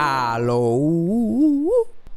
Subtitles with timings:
[0.00, 0.78] Aló.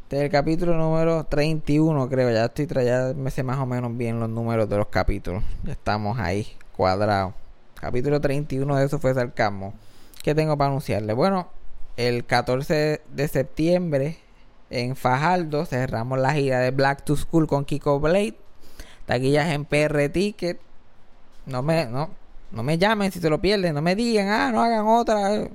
[0.04, 2.30] Este es el capítulo número 31, creo.
[2.30, 5.42] Ya estoy ya me sé más o menos bien los números de los capítulos.
[5.64, 7.34] Ya estamos ahí, cuadrados.
[7.74, 9.74] Capítulo 31 de eso fue Sarcasmo.
[10.22, 11.12] ¿Qué tengo para anunciarle?
[11.12, 11.48] Bueno,
[11.96, 14.18] el 14 de septiembre
[14.70, 18.36] en Fajardo cerramos la gira de Black to School con Kiko Blade.
[19.06, 20.60] Taquillas en PR Ticket.
[21.46, 22.10] No me, no,
[22.52, 23.74] no me llamen si se lo pierden.
[23.74, 25.48] No me digan, ah, no hagan otra.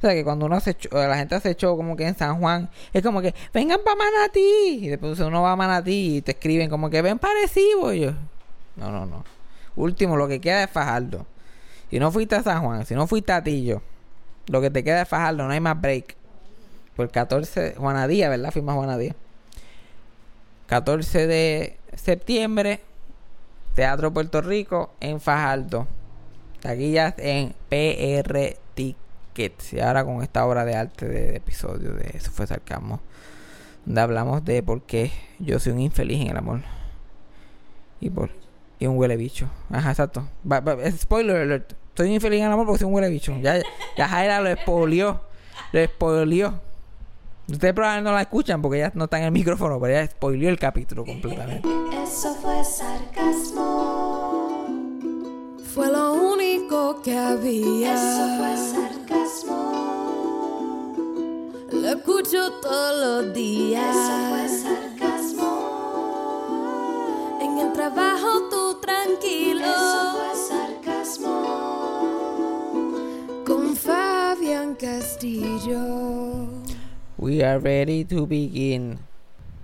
[0.00, 2.70] O sea, que cuando uno hace la gente hace show como que en San Juan,
[2.94, 4.78] es como que, vengan para Manatí.
[4.80, 7.92] Y después uno va a Manatí y te escriben como que, ven parecido.
[7.92, 8.12] yo,
[8.76, 9.22] no, no, no.
[9.76, 11.26] Último, lo que queda es Fajardo.
[11.90, 13.82] Si no fuiste a San Juan, si no fuiste a Tillo,
[14.46, 16.16] lo que te queda es Fajardo, no hay más break.
[16.96, 18.52] Por el 14, Juanadía, ¿verdad?
[18.52, 19.14] Fuimos a Juanadía.
[20.68, 22.80] 14 de septiembre,
[23.74, 25.86] Teatro Puerto Rico en Fajardo.
[26.62, 28.56] Taquillas en PR
[29.40, 29.72] Tickets.
[29.72, 33.00] Y ahora con esta obra de arte de, episodio de Eso fue sarcasmo.
[33.84, 36.60] Donde hablamos de por qué yo soy un infeliz en el amor.
[38.00, 38.30] Y por
[38.78, 39.48] y un huele bicho.
[39.70, 40.26] Ajá, exacto.
[40.96, 41.74] spoiler alert.
[41.94, 43.36] Soy un infeliz en el amor porque soy un huele bicho.
[43.40, 43.60] Ya,
[43.96, 45.20] ya Jaira lo expolió.
[45.72, 46.60] Lo expolió.
[47.50, 50.48] Ustedes probablemente no la escuchan porque ya no está en el micrófono, pero ya spoileó
[50.48, 51.68] el capítulo completamente.
[52.02, 54.66] Eso fue sarcasmo.
[55.74, 57.94] Fue lo único que había.
[57.94, 58.89] Eso fue sarcasmo.
[61.72, 63.96] Lo escucho todos los días.
[63.96, 65.50] Eso fue sarcasmo.
[67.40, 69.64] En el trabajo tú tranquilo.
[69.64, 71.34] Eso fue sarcasmo.
[73.46, 76.48] Con Fabián Castillo.
[77.16, 78.98] We are ready to begin.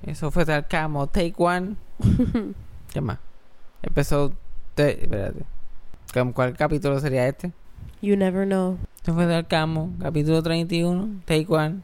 [0.02, 1.06] Eso fue Sarcasmo.
[1.08, 1.76] Take one.
[2.92, 3.18] ¿Qué más?
[3.82, 4.32] Empezó.
[4.76, 5.44] Espérate.
[6.34, 7.52] ¿Cuál capítulo sería este?
[8.00, 8.78] You never know.
[9.06, 9.92] Eso fue Sarcasmo.
[10.00, 11.20] Capítulo 31.
[11.26, 11.80] Take one.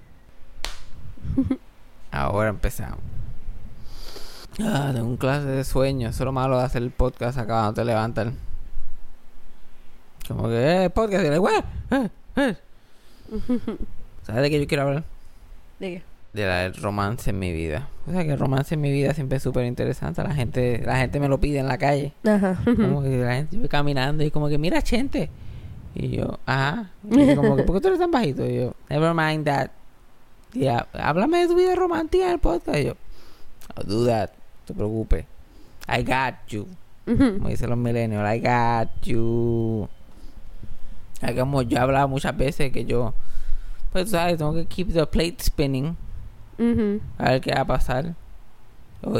[2.10, 2.98] Ahora empezamos.
[4.60, 6.08] Ah, tengo un clase de sueño.
[6.08, 8.32] Eso es lo malo de hacer el podcast acabando de levantar.
[10.26, 11.24] Como que, eh, podcast.
[11.24, 12.56] Y le, eh, eh.
[14.24, 15.04] ¿Sabes de qué yo quiero hablar?
[15.78, 16.02] ¿De
[16.32, 17.88] del romance en mi vida.
[18.08, 20.24] O sea que el romance en mi vida siempre es súper interesante.
[20.24, 22.14] La gente, la gente me lo pide en la calle.
[22.24, 22.58] Ajá.
[22.64, 25.30] Como que la gente yo voy caminando y como que mira gente.
[25.94, 26.90] Y yo, ajá.
[27.10, 28.46] Y como que, ¿por qué tú eres tan bajito?
[28.46, 29.70] Y yo, never mind that.
[30.54, 32.78] Y háblame de tu vida romántica en el podcast.
[32.78, 32.96] Y yo,
[33.76, 34.30] oh, do that.
[34.30, 35.24] No te preocupes.
[35.88, 36.66] I got you.
[37.04, 39.88] Como dicen los millennials, I got you.
[41.38, 43.14] Como yo he hablado muchas veces que yo
[43.92, 44.38] pues, ¿sabes?
[44.38, 45.96] Tengo que keep the plate spinning.
[47.18, 48.14] A ver qué va a pasar.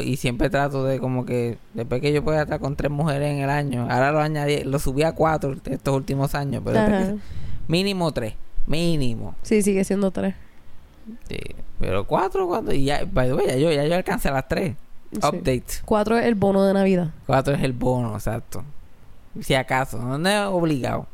[0.03, 3.39] Y siempre trato de como que después que yo pueda estar con tres mujeres en
[3.39, 7.19] el año, ahora lo añadí, lo subí a cuatro estos últimos años, pero
[7.67, 8.35] mínimo tres,
[8.65, 9.35] mínimo.
[9.41, 10.35] Sí, sigue siendo tres.
[11.27, 11.37] Sí,
[11.79, 14.75] pero cuatro cuando y ya, ya yo ya yo alcancé las tres.
[15.17, 15.65] Update.
[15.85, 17.11] Cuatro es el bono de Navidad.
[17.27, 18.63] Cuatro es el bono, exacto.
[19.41, 21.07] Si acaso, no es obligado.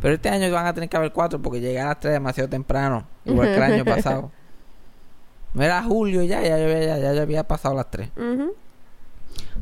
[0.00, 2.48] Pero este año van a tener que haber cuatro porque llegué a las tres demasiado
[2.48, 4.30] temprano, igual que el año pasado.
[5.54, 8.10] No era julio ya, ya, ya, ya, había pasado las tres.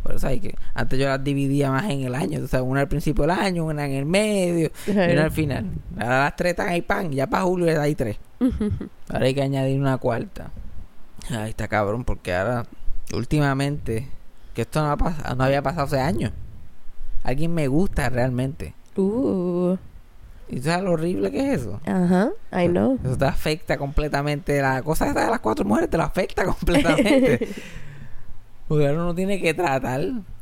[0.03, 2.81] Por eso hay que antes yo las dividía más en el año, o sea, una
[2.81, 5.67] al principio del año, una en el medio y una al final.
[5.99, 8.19] Ahora las tres están ahí pan, ya para julio ya hay tres.
[9.09, 10.51] Ahora hay que añadir una cuarta.
[11.31, 12.65] Ahí está cabrón, porque ahora
[13.13, 14.09] últimamente
[14.55, 16.33] que esto no, ha no había pasado hace años.
[17.23, 18.75] Alguien me gusta realmente.
[18.97, 19.77] Uh.
[20.51, 21.81] ¿Y sabes lo horrible que es eso?
[21.85, 22.99] Ajá, I know.
[23.05, 24.61] Eso te afecta completamente.
[24.63, 27.49] La cosa esta de las cuatro mujeres te la afecta completamente.
[28.69, 30.01] Porque uno tiene que tratar.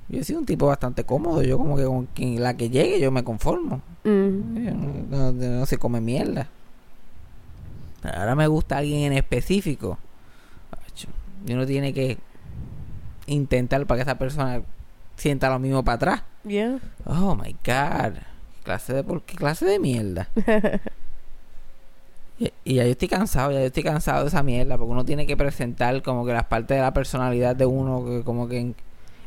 [0.08, 1.42] Yo he sido un tipo bastante cómodo.
[1.42, 3.82] Yo como que con quien, la que llegue yo me conformo.
[4.04, 5.10] Mm.
[5.10, 6.48] No, se come mierda.
[8.02, 9.98] Ahora me gusta alguien en específico.
[11.46, 12.18] Y uno tiene que
[13.26, 14.62] intentar para que esa persona
[15.16, 16.22] sienta lo mismo para atrás.
[16.44, 16.78] Yeah.
[17.04, 18.18] Oh my God
[18.66, 20.28] clase de por qué clase de mierda.
[22.38, 25.26] y, ya yo estoy cansado, ya yo estoy cansado de esa mierda, porque uno tiene
[25.26, 28.74] que presentar como que las partes de la personalidad de uno que como que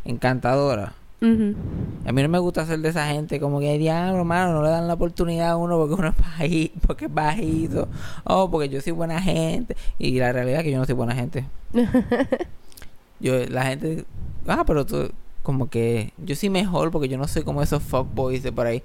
[0.04, 0.94] encantadora.
[1.22, 4.70] A mí no me gusta ser de esa gente como que diablo, hermano, no le
[4.70, 7.88] dan la oportunidad a uno porque uno es bajito, porque es bajito,
[8.24, 9.76] oh, porque yo soy buena gente.
[9.98, 11.46] Y la realidad es que yo no soy buena gente.
[13.20, 14.06] yo, la gente,
[14.48, 15.12] ah, pero tú,
[15.44, 18.82] como que yo soy mejor porque yo no soy como esos fuckboys de por ahí.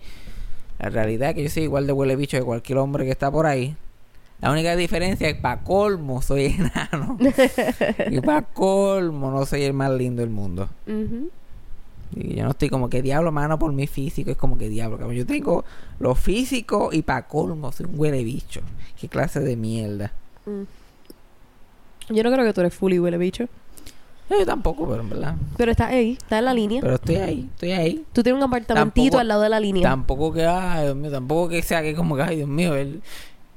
[0.79, 3.31] La realidad es que yo soy igual de huele bicho que cualquier hombre que está
[3.31, 3.77] por ahí.
[4.41, 7.17] La única diferencia es que para colmo soy enano.
[8.11, 10.69] y para colmo no soy el más lindo del mundo.
[12.17, 14.31] Y yo no estoy como que diablo, mano, por mi físico.
[14.31, 15.13] Es como que diablo.
[15.13, 15.65] yo tengo
[15.99, 18.61] lo físico y para colmo soy un huele bicho.
[19.01, 20.13] Qué clase de mierda.
[20.47, 20.63] Mm.
[22.15, 23.49] Yo no creo que tú eres fully huele bicho.
[24.31, 25.35] Yo tampoco, pero en verdad.
[25.57, 26.81] Pero estás ahí, estás en la línea.
[26.81, 28.05] Pero estoy ahí, estoy ahí.
[28.13, 29.83] Tú tienes un apartamentito Tampoco- al lado de la línea.
[29.83, 33.03] Tampoco que, ay, Dios mío, tampoco que sea que como que, ay, Dios mío, él,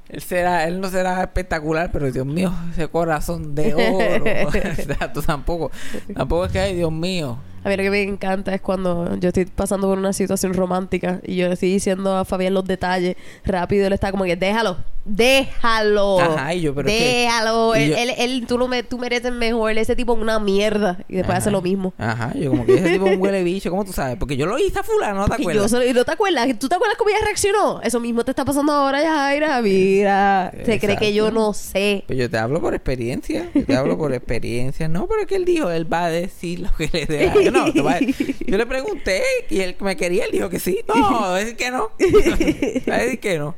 [0.08, 4.24] él será, él no será espectacular, pero Dios mío, ese corazón de oro.
[4.48, 5.70] o sea, tú tampoco,
[6.14, 7.38] tampoco es que, ay, Dios mío.
[7.64, 11.20] A mí lo que me encanta es cuando yo estoy pasando por una situación romántica
[11.26, 13.86] y yo le estoy diciendo a Fabián los detalles rápido.
[13.86, 16.20] Él está como que, déjalo, déjalo.
[16.20, 16.94] Ajá, y yo, pero que-
[17.24, 17.74] déjalo.
[17.74, 19.76] él, yo- él, él- tú, no me, tú mereces mejor.
[19.78, 20.98] Ese tipo es una mierda.
[21.08, 21.38] Y después Ajá.
[21.38, 21.92] hace lo mismo.
[21.98, 24.16] Ajá, yo como que ese tipo es un huele bicho, ¿cómo tú sabes?
[24.18, 25.70] Porque yo lo hice a fulano, ¿no te Y yo acuerdas?
[25.70, 26.48] solo- ¿y no te acuerdas?
[26.58, 27.80] ¿Tú te acuerdas cómo ella reaccionó?
[27.82, 29.60] Eso mismo te está pasando ahora, Yajaira.
[29.62, 30.52] Mira.
[30.64, 32.04] Se cree que yo no sé.
[32.06, 34.88] Pues yo te hablo por experiencia, yo te hablo por experiencia.
[34.88, 37.66] No, pero es que él dijo, él va a decir lo que le dé gana.
[37.66, 38.00] No, te va a-
[38.46, 40.80] yo le pregunté y él me quería, él dijo que sí.
[40.88, 41.90] No, va a decir que no.
[42.88, 43.54] Va a decir que no.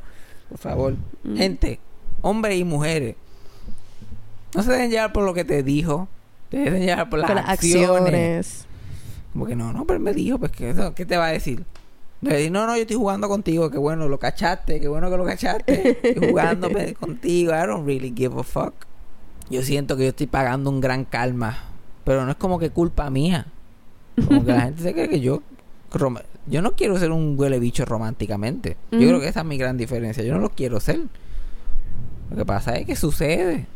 [0.49, 1.37] Por favor, Mm.
[1.37, 1.79] gente,
[2.21, 3.15] hombres y mujeres,
[4.55, 6.07] no se dejen llevar por lo que te dijo,
[6.49, 7.89] te dejen llevar por las, acciones.
[7.89, 8.65] acciones.
[9.33, 11.63] Como que no, no, pero me dijo, pues que eso, ¿qué te va a decir?
[12.21, 15.17] Le dije, no, no, yo estoy jugando contigo, qué bueno, lo cachaste, qué bueno que
[15.17, 15.97] lo cachaste.
[16.03, 18.73] Estoy jugando pe- contigo, I don't really give a fuck.
[19.49, 21.57] Yo siento que yo estoy pagando un gran calma,
[22.03, 23.47] pero no es como que culpa mía.
[24.27, 25.41] Como que la gente se cree que yo...
[25.93, 28.77] rom- Yo no quiero ser un huele bicho románticamente.
[28.91, 30.23] Yo creo que esa es mi gran diferencia.
[30.23, 30.99] Yo no lo quiero ser.
[32.29, 33.67] Lo que pasa es que sucede.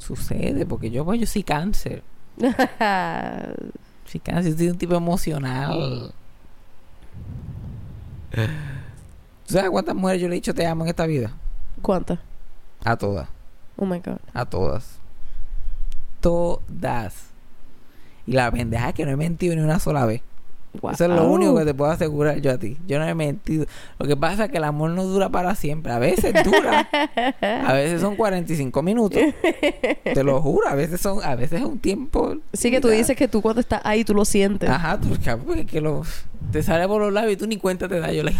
[0.00, 2.02] Sucede, porque yo, pues, yo soy cáncer.
[4.06, 6.12] Sí, casi soy un tipo emocional.
[9.46, 11.32] ¿Tú sabes cuántas mujeres yo le he dicho te amo en esta vida?
[11.82, 12.18] ¿Cuántas?
[12.84, 13.28] A todas.
[13.76, 14.18] Oh my God.
[14.32, 14.98] A todas.
[16.20, 17.30] Todas.
[18.26, 20.22] Y la pendeja es que no he mentido ni una sola vez.
[20.92, 22.76] Eso es lo único que te puedo asegurar yo a ti.
[22.86, 23.66] Yo no he mentido.
[23.98, 25.92] Lo que pasa es que el amor no dura para siempre.
[25.92, 26.88] A veces dura.
[27.40, 29.22] A veces son 45 minutos.
[30.02, 30.68] Te lo juro.
[30.68, 32.36] A veces son, a veces es un tiempo.
[32.52, 34.68] Sí que tú dices que tú cuando estás ahí tú lo sientes.
[34.68, 35.16] Ajá, tú,
[35.46, 36.02] porque que lo,
[36.50, 38.12] te sale por los labios y tú ni cuenta te das.
[38.12, 38.34] Yo le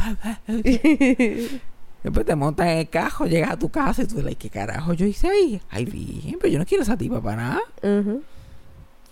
[2.03, 4.93] Después te montas en el cajo, llegas a tu casa y tú le ¿qué carajo
[4.93, 5.59] yo hice ahí?
[5.71, 7.61] Ay, bien, pero yo no quiero esa tipa para nada.
[7.83, 8.23] Ujú.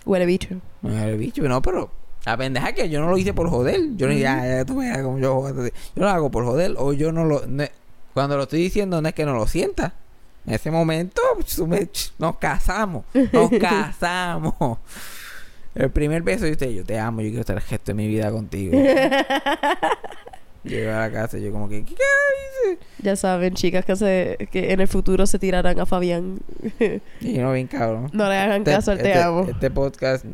[0.04, 0.48] Huele bicho.
[0.82, 1.90] Me bicho, no, pero
[2.24, 3.80] la pendeja que yo no lo hice por joder.
[3.96, 5.48] Yo no ya, ya tú me como yo.
[5.54, 7.46] Yo lo hago por joder o yo no lo...
[7.46, 7.64] no-
[8.14, 9.94] cuando lo estoy diciendo no es que no lo sienta.
[10.46, 11.22] En ese momento
[12.18, 13.04] nos casamos.
[13.32, 14.54] Nos casamos.
[15.74, 18.06] El primer beso y usted, yo te amo, yo quiero estar el gesto de mi
[18.08, 18.76] vida contigo.
[20.64, 22.78] Llego a la casa y yo como que, ¿qué hice?
[23.02, 26.38] Ya saben, chicas que, se, que en el futuro se tirarán a Fabián.
[27.20, 28.10] Y no bien cabrón.
[28.12, 29.46] no le hagan Este- caso al te este- amo.
[29.48, 30.24] Este podcast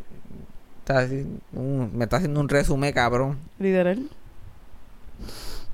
[0.79, 3.39] está así, un- me está haciendo un resumen, cabrón.
[3.57, 4.07] Literal.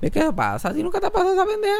[0.00, 0.68] ¿Ves qué pasa?
[0.70, 1.74] ¿A ti nunca te ha pasado esa pendeja?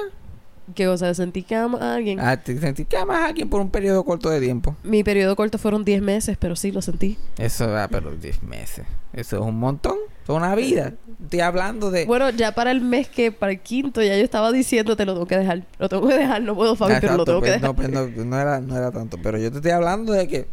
[0.74, 1.14] ¿Qué cosa?
[1.14, 2.18] ¿Sentí que amo a alguien?
[2.20, 4.74] Ah, te sentí que amas a alguien por un periodo corto de tiempo.
[4.82, 7.16] Mi periodo corto fueron 10 meses, pero sí lo sentí.
[7.38, 8.84] Eso, ah, pero 10 meses.
[9.12, 9.96] Eso es un montón.
[10.26, 10.92] Es una vida.
[11.22, 12.04] Estoy hablando de.
[12.04, 15.12] Bueno, ya para el mes que, para el quinto, ya yo estaba diciendo, te lo
[15.12, 15.62] tengo que dejar.
[15.78, 17.68] Lo tengo que dejar, no puedo, Fabi, Ah, pero lo tengo que pues, dejar.
[17.68, 19.18] no, pues, no, no era, no era tanto.
[19.22, 20.48] Pero yo te estoy hablando de que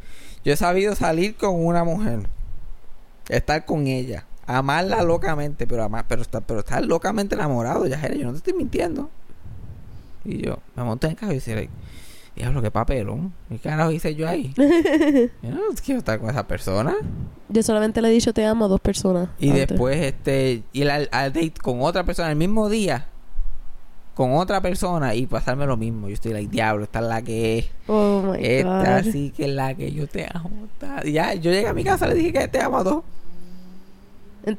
[0.46, 2.20] yo he sabido salir con una mujer.
[3.30, 4.26] Estar con ella.
[4.46, 5.66] Amarla locamente.
[5.66, 9.10] Pero amar, pero estar, pero estar locamente enamorado, ya yo no te estoy mintiendo.
[10.24, 11.40] Y yo me monté en carro y
[12.36, 13.34] diablo, qué papelón.
[13.50, 14.54] ¿Qué carajo hice yo ahí?
[14.58, 16.96] yo no quiero estar con esa persona.
[17.50, 19.30] Yo solamente le he dicho te amo a dos personas.
[19.40, 19.68] Y antes.
[19.70, 23.08] después este ir al, al date con otra persona el mismo día.
[24.16, 26.08] Con otra persona y pasarme lo mismo.
[26.08, 27.66] Yo estoy like, diablo, esta es la que es.
[27.88, 29.12] Oh my Esta God.
[29.12, 30.52] sí que es la que yo te amo.
[30.72, 33.04] esta- Ya, yo llegué a mi casa le dije que te amo a dos.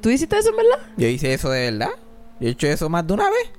[0.00, 0.78] ¿Tú hiciste eso en verdad?
[0.96, 1.90] Yo hice eso de verdad.
[2.40, 3.50] Yo he hecho eso más de una vez.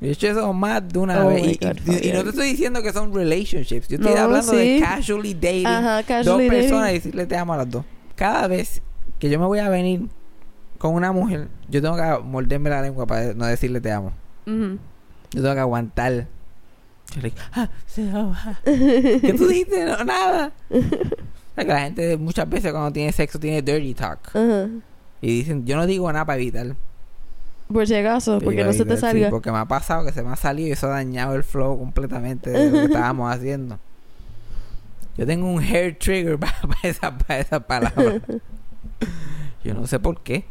[0.00, 1.46] Yo he hecho eso más de una Oh vez.
[1.46, 3.88] Y, God, y- y no te estoy diciendo que son relationships.
[3.88, 5.66] Yo estoy No, hablando de casually dating.
[5.66, 6.90] Ajá, dos casually personas dating.
[6.94, 7.84] y decirle te amo a las dos.
[8.14, 8.80] Cada vez
[9.18, 10.08] que yo me voy a venir
[10.78, 14.12] con una mujer, yo tengo que morderme la lengua para no decirle te amo.
[14.46, 16.12] Yo tengo que aguantar.
[17.14, 18.58] Yo le digo, ah, se ama.
[18.64, 19.84] ¿Qué tú dijiste?
[19.84, 20.52] No, nada.
[20.70, 24.28] O sea, que la gente muchas veces cuando tiene sexo tiene dirty talk.
[24.34, 24.68] Ajá.
[25.20, 26.74] Y dicen, yo no digo nada para evitar.
[27.72, 29.30] Por si acaso, porque no se te evitar, sí, salga.
[29.30, 31.78] porque me ha pasado que se me ha salido y eso ha dañado el flow
[31.78, 33.78] completamente de lo que estábamos haciendo.
[35.16, 38.20] Yo tengo un hair trigger para, esa, para esa palabra.
[39.64, 40.46] Yo no sé por qué.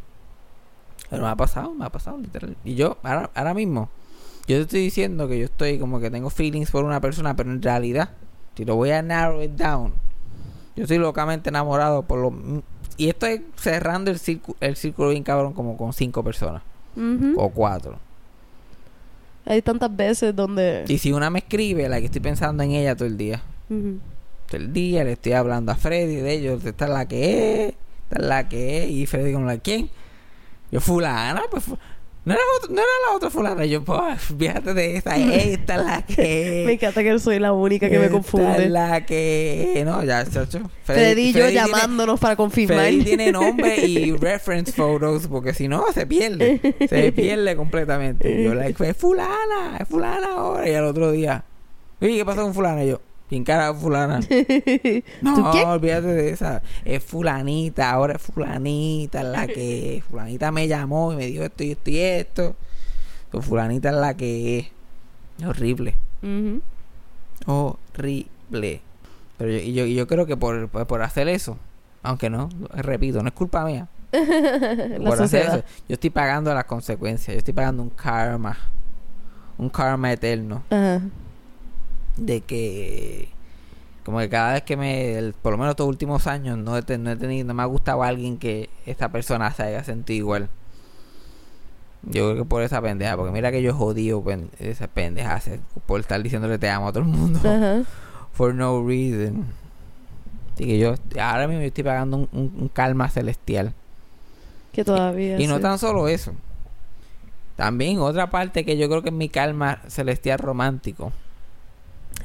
[1.09, 2.55] Pero me ha pasado, me ha pasado literal.
[2.63, 3.89] Y yo, ahora, ahora mismo,
[4.47, 7.49] yo te estoy diciendo que yo estoy como que tengo feelings por una persona, pero
[7.49, 8.11] en realidad,
[8.55, 9.93] si lo voy a narrow it down,
[10.75, 12.61] yo estoy locamente enamorado por lo...
[12.95, 16.61] Y estoy cerrando el círculo, el círculo bien cabrón como con cinco personas
[17.37, 17.97] O cuatro.
[19.45, 20.85] Hay tantas veces donde...
[20.87, 23.41] Y si una me escribe, la que estoy pensando en ella todo el día.
[23.67, 26.63] Todo el día le estoy hablando a Freddy de ellos.
[26.65, 27.73] Esta es la que es.
[28.03, 28.91] Esta es la que es.
[28.91, 29.89] Y Freddy como la quién.
[30.71, 31.65] Yo fulana, pues
[32.25, 33.65] no era, otra- no era la otra fulana.
[33.65, 35.15] Yo, pues, fíjate de esta.
[35.17, 36.63] Esta es la que.
[36.67, 38.69] Me encanta que soy la única que me confunde.
[38.69, 39.81] la que.
[39.85, 40.59] No, ya, chacho.
[40.83, 42.77] Freddy y yo Freddy tiene- llamándonos para confirmar.
[42.79, 46.59] Freddy tiene nombre y reference photos porque si no se pierde.
[46.89, 48.43] Se pierde completamente.
[48.43, 50.69] Yo like, es fulana, es fulana ahora.
[50.69, 51.43] Y al otro día,
[52.01, 52.83] "Oye, ¿qué pasó con fulana?
[52.83, 54.19] Y yo, ¿quién cara fulana?
[55.21, 55.63] No, ¿Tú qué?
[55.63, 56.61] olvídate de esa.
[56.83, 60.03] Es fulanita, ahora es fulanita la que es.
[60.03, 62.55] Fulanita me llamó y me dijo esto y esto y esto.
[63.31, 65.45] So, fulanita es la que es.
[65.45, 65.95] Horrible.
[66.21, 66.61] Ujú.
[67.45, 68.81] Horrible.
[69.37, 71.57] Pero yo, y yo, yo creo que por, por, por hacer eso,
[72.03, 73.87] aunque no, repito, no es culpa mía.
[74.11, 77.33] La por hacer eso, yo estoy pagando las consecuencias.
[77.35, 78.57] Yo estoy pagando un karma.
[79.57, 80.63] Un karma eterno.
[80.69, 81.01] Ajá.
[82.19, 83.29] De que.
[84.03, 85.17] Como que cada vez que me.
[85.17, 87.47] el- por lo menos estos últimos años, no he, no he tenido.
[87.47, 90.49] No me ha gustado alguien que esta persona se haya sentido igual.
[92.03, 93.17] Yo creo que por esa pendeja.
[93.17, 95.41] Porque mira que yo jodido pen- esa pendeja.
[95.85, 97.39] Por estar diciéndole te amo a todo el mundo.
[97.39, 97.83] Ajá.
[98.33, 99.45] For no reason.
[100.55, 100.95] Así que yo.
[101.21, 103.73] Ahora mismo yo estoy pagando un, un, un karma celestial.
[104.71, 105.39] Que todavía.
[105.39, 105.61] Y no sí.
[105.61, 106.33] tan solo eso.
[107.55, 111.11] También otra parte que yo creo que es mi calma celestial romántico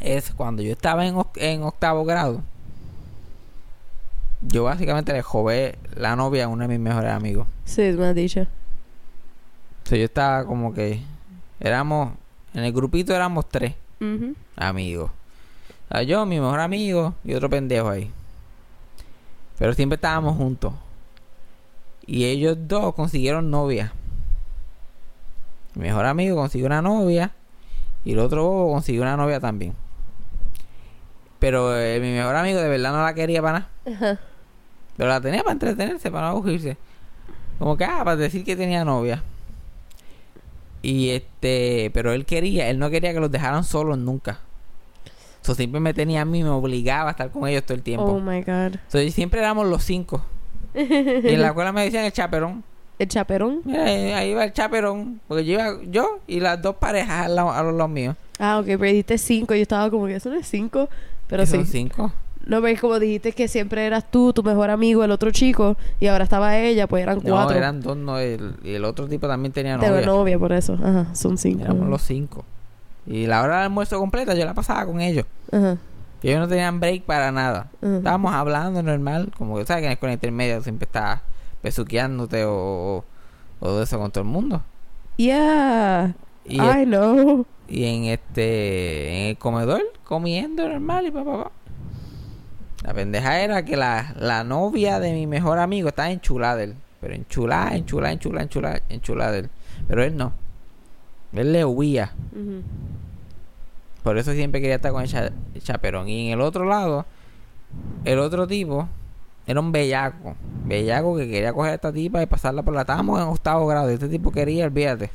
[0.00, 2.42] es cuando yo estaba en, oc- en octavo grado.
[4.42, 7.46] Yo básicamente le jové la novia a uno de mis mejores amigos.
[7.64, 8.42] Sí, me has dicho.
[8.42, 11.00] O sea, yo estaba como que
[11.60, 12.12] éramos
[12.52, 13.74] en el grupito éramos tres
[14.56, 15.10] amigos.
[15.90, 18.10] O sea, yo, mi mejor amigo y otro pendejo ahí.
[19.58, 20.74] Pero siempre estábamos juntos.
[22.06, 23.92] Y ellos dos consiguieron novia.
[25.74, 27.32] Mi mejor amigo consiguió una novia.
[28.04, 29.74] Y el otro bobo consiguió una novia también.
[31.38, 33.96] Pero eh, mi mejor amigo de verdad no la quería para nada.
[33.96, 34.20] Ajá.
[34.96, 36.76] Pero la tenía para entretenerse, para no aburrirse.
[37.58, 39.22] Como que, ah, para decir que tenía novia.
[40.82, 44.40] Y este, pero él quería, él no quería que los dejaran solos nunca.
[45.40, 48.06] So, siempre me tenía a mí, me obligaba a estar con ellos todo el tiempo.
[48.06, 48.76] Oh my god.
[48.88, 50.24] So, siempre éramos los cinco.
[50.74, 52.64] y en la escuela me decían el chaperón.
[52.98, 53.60] El chaperón.
[53.64, 55.20] Mira, ahí va el chaperón.
[55.26, 58.16] Porque yo iba, yo y las dos parejas a los, míos.
[58.38, 59.54] Ah, ok, pero dijiste cinco.
[59.54, 60.88] Yo estaba como que eso no es cinco.
[61.26, 61.52] Pero sí.
[61.56, 62.12] Son cinco.
[62.46, 66.08] No, pero como dijiste que siempre eras tú, tu mejor amigo, el otro chico, y
[66.08, 67.56] ahora estaba ella, pues eran No, cuatro.
[67.56, 70.06] eran dos, no, el, y el otro tipo también tenía Tengo novia.
[70.06, 70.74] novia por eso.
[70.74, 71.64] Ajá, son cinco.
[71.64, 72.44] Éramos los cinco.
[73.06, 75.24] Y la hora del almuerzo completa yo la pasaba con ellos.
[75.50, 75.78] Ajá.
[76.20, 77.68] Que ellos no tenían break para nada.
[77.82, 77.96] Ajá.
[77.96, 81.22] Estábamos hablando normal, como que sabes que en la intermedia siempre estás
[81.64, 83.04] besuqueándote o,
[83.58, 84.62] o, de eso con todo el mundo.
[85.16, 86.14] Yeah.
[86.44, 87.44] Y, I know.
[87.66, 91.50] y en este en el comedor comiendo normal y pa, pa, pa.
[92.84, 96.74] La pendeja era que la, la novia de mi mejor amigo estaba enchulada de él.
[97.00, 99.50] Pero enchulada, enchulada, enchulada, enchulada, enchulada de él.
[99.88, 100.32] Pero él no.
[101.32, 102.12] Él le huía.
[104.02, 106.08] Por eso siempre quería estar con el, cha- el chaperón.
[106.08, 107.06] Y en el otro lado,
[108.04, 108.88] el otro tipo
[109.46, 110.34] era un bellaco.
[110.64, 112.82] Bellaco que quería coger a esta tipa y pasarla por la...
[112.82, 113.90] Estábamos en octavo grado.
[113.90, 115.10] y Este tipo quería, olvídate,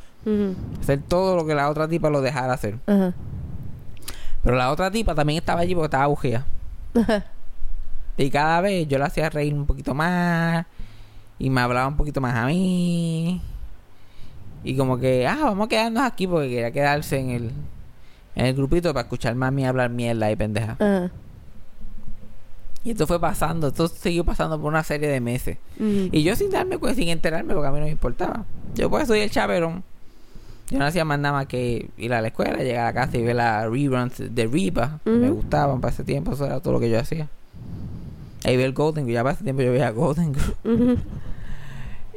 [0.79, 2.77] hacer todo lo que la otra tipa lo dejara hacer.
[2.86, 3.13] Ajá.
[4.43, 6.45] Pero la otra tipa también estaba allí porque estaba bujía.
[6.95, 7.25] Ajá.
[8.17, 10.65] Y cada vez yo la hacía reír un poquito más.
[11.39, 13.41] Y me hablaba un poquito más a mí.
[14.63, 17.51] Y como que, ah, vamos a quedarnos aquí porque quería quedarse en el,
[18.36, 20.75] en el grupito para escucharme a mí hablar mierda y pendeja.
[22.86, 25.57] Y esto fue pasando, esto siguió pasando por una serie de meses.
[26.12, 28.45] Y yo sin darme cuenta, sin enterarme, porque a mí no me importaba.
[28.75, 29.83] Yo pues soy el chaperón.
[30.69, 33.24] Yo no hacía más nada más que ir a la escuela, llegar a casa y
[33.24, 36.89] ver las reruns de que Me gustaban para ese tiempo, eso era todo lo que
[36.89, 37.27] yo hacía.
[38.45, 40.98] Ahí ver Golden Girl, ya para ese tiempo yo veía Golden Girl.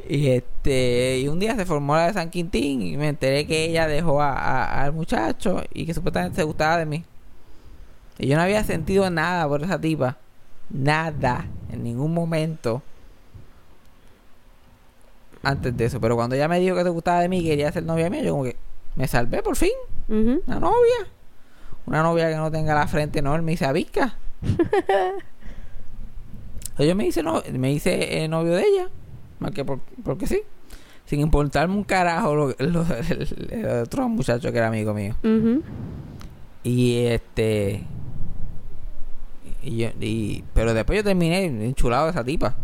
[0.07, 3.65] Y este, y un día se formó la de San Quintín y me enteré que
[3.65, 7.03] ella dejó a- a- al muchacho y que supuestamente se gustaba de mí.
[8.19, 10.17] Y yo no había sentido nada por esa tipa.
[10.69, 11.45] Nada.
[11.71, 12.81] En ningún momento.
[15.41, 15.99] Antes de eso.
[15.99, 18.21] Pero cuando ella me dijo que se gustaba de mí y quería ser novia mía,
[18.23, 18.55] yo como que
[18.95, 19.71] me salvé por fin.
[20.47, 21.07] Una novia.
[21.85, 24.15] Una novia que no tenga la frente enorme y se avisca.
[26.79, 28.89] Yo me hice, no, me hice eh, novio de ella.
[29.39, 30.41] Más que por, porque sí.
[31.05, 35.15] Sin importarme un carajo lo, lo- el, el otro muchacho que era amigo mío.
[36.63, 37.83] Y este.
[39.63, 42.55] Y yo, y, pero después yo terminé enchulado de esa tipa.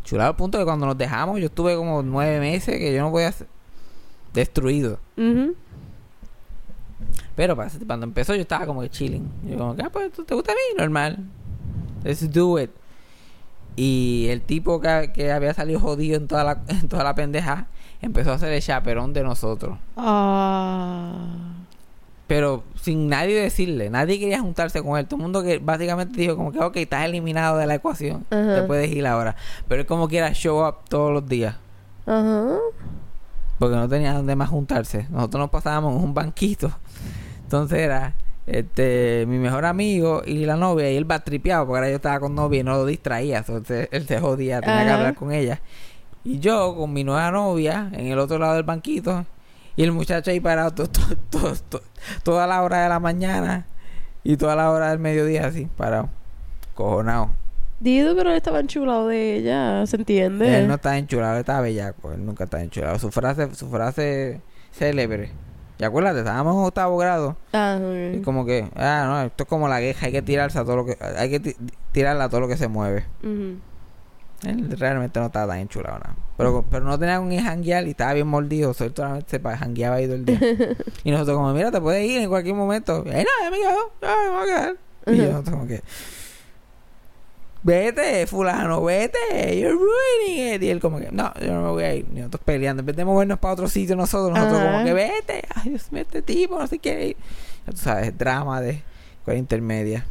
[0.00, 3.10] Enchulado al punto que cuando nos dejamos, yo estuve como nueve meses que yo no
[3.10, 3.46] voy a ser
[4.34, 4.98] destruido.
[7.36, 9.28] Pero cuando empezó yo estaba como que chilling.
[9.48, 10.78] Yo como que, ah, pues, ¿tú- ¿te gusta a mí?
[10.78, 11.18] Normal.
[12.04, 12.70] Let's do it.
[13.76, 17.66] Y el tipo que, que había salido jodido en toda la, en toda la pendeja
[18.02, 19.78] empezó a ser el chaperón de nosotros.
[19.96, 21.54] Ah.
[22.26, 25.06] Pero sin nadie decirle, nadie quería juntarse con él.
[25.06, 28.24] Todo el mundo que básicamente dijo como que, ok, estás eliminado de la ecuación.
[28.30, 29.36] Te puedes ir ahora.
[29.68, 31.56] Pero él como quiera show up todos los días.
[32.06, 32.56] Ajá.
[33.58, 35.06] Porque no tenía donde más juntarse.
[35.10, 36.72] Nosotros nos pasábamos en un banquito.
[37.42, 38.14] Entonces era
[38.46, 40.90] este mi mejor amigo y la novia.
[40.90, 43.38] Y él va tripeado porque ahora yo estaba con novia y no lo distraía.
[43.38, 45.60] Entonces él se jodía, tenía que hablar con ella.
[46.24, 49.26] Y yo con mi nueva novia en el otro lado del banquito.
[49.76, 51.82] Y el muchacho ahí parado to- to- to- to-
[52.22, 53.66] toda la hora de la mañana
[54.22, 56.08] y toda la hora del mediodía así, parado.
[56.74, 57.30] Cojonado.
[57.80, 60.58] Dido, pero él estaba enchulado de ella, ¿se entiende?
[60.60, 62.12] Él no está enchulado, él está bellaco.
[62.12, 62.98] Él nunca está enchulado.
[62.98, 64.40] Su frase, su frase
[64.72, 65.32] célebre.
[65.78, 67.36] Y acuérdate, estábamos en octavo grado.
[67.52, 68.24] Ah, Y ok.
[68.24, 70.86] como que, ah, no, esto es como la queja, hay que tirarse a todo lo
[70.86, 71.56] que, hay que ti-
[71.90, 73.04] tirarla a todo lo que se mueve.
[73.22, 73.56] Ujú.
[74.46, 76.16] Él realmente no estaba tan enchulado nada.
[76.36, 78.74] Pero, pero no tenía con quién janguear y estaba bien mordido.
[78.78, 80.38] Él solamente se jangueaba ahí todo el día.
[81.04, 83.04] y nosotros como, mira, te puedes ir en cualquier momento.
[83.06, 84.76] Y no, ya me quedo, ya me voy a quedar.
[85.06, 85.82] Y nosotros como que,
[87.62, 90.62] vete, fulano, vete, you're ruining it.
[90.62, 92.06] Y él como que, no, yo no me voy a ir.
[92.12, 92.80] Y nosotros peleando.
[92.80, 96.02] En vez de movernos para otro sitio nosotros, nosotros como que, vete, ay Dios mío,
[96.02, 97.16] este tipo no se quiere ir.
[97.66, 98.82] Ya tú sabes, drama de
[99.18, 100.06] escuela intermedia.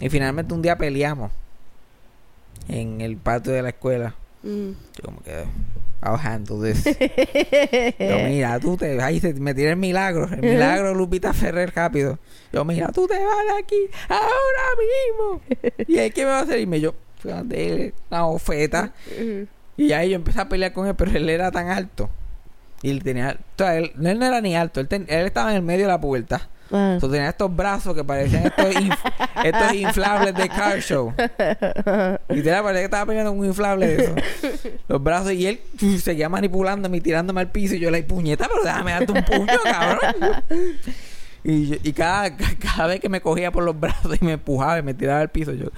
[0.00, 1.30] Y finalmente un día peleamos
[2.70, 4.14] en el patio de la escuela.
[4.42, 4.70] Mm.
[4.70, 5.44] Yo como que,
[6.02, 6.84] I'll handle this.
[7.98, 12.18] Yo, mira, tú te ahí se me tiré el milagro, el milagro Lupita Ferrer rápido.
[12.52, 13.76] Yo, mira, tú te vas de aquí
[14.08, 15.86] ahora mismo.
[15.86, 16.58] Y él, ¿qué me va a hacer?
[16.60, 16.94] Y me yo,
[17.44, 18.92] de una bofeta.
[19.20, 19.46] Ujú.
[19.76, 22.08] Y ahí yo empecé a pelear con él, pero él era tan alto.
[22.82, 25.50] Y él tenía, o sea, él, él no era ni alto, él, ten- él estaba
[25.50, 26.48] en el medio de la puerta.
[26.72, 26.92] Ah.
[26.94, 28.98] Entonces tenía estos brazos que parecían estos, inf-
[29.44, 31.12] estos inflables de car show.
[32.28, 34.14] Literal, parecía que estaba peleando con un inflable de eso.
[34.88, 35.60] Los brazos y él
[36.00, 37.74] seguía manipulándome y tirándome al piso.
[37.74, 40.14] Y yo, la puñeta, pero déjame darte un puño, cabrón.
[41.42, 44.78] Y, y cada, ca- cada vez que me cogía por los brazos y me empujaba
[44.78, 45.68] y me tiraba al piso, yo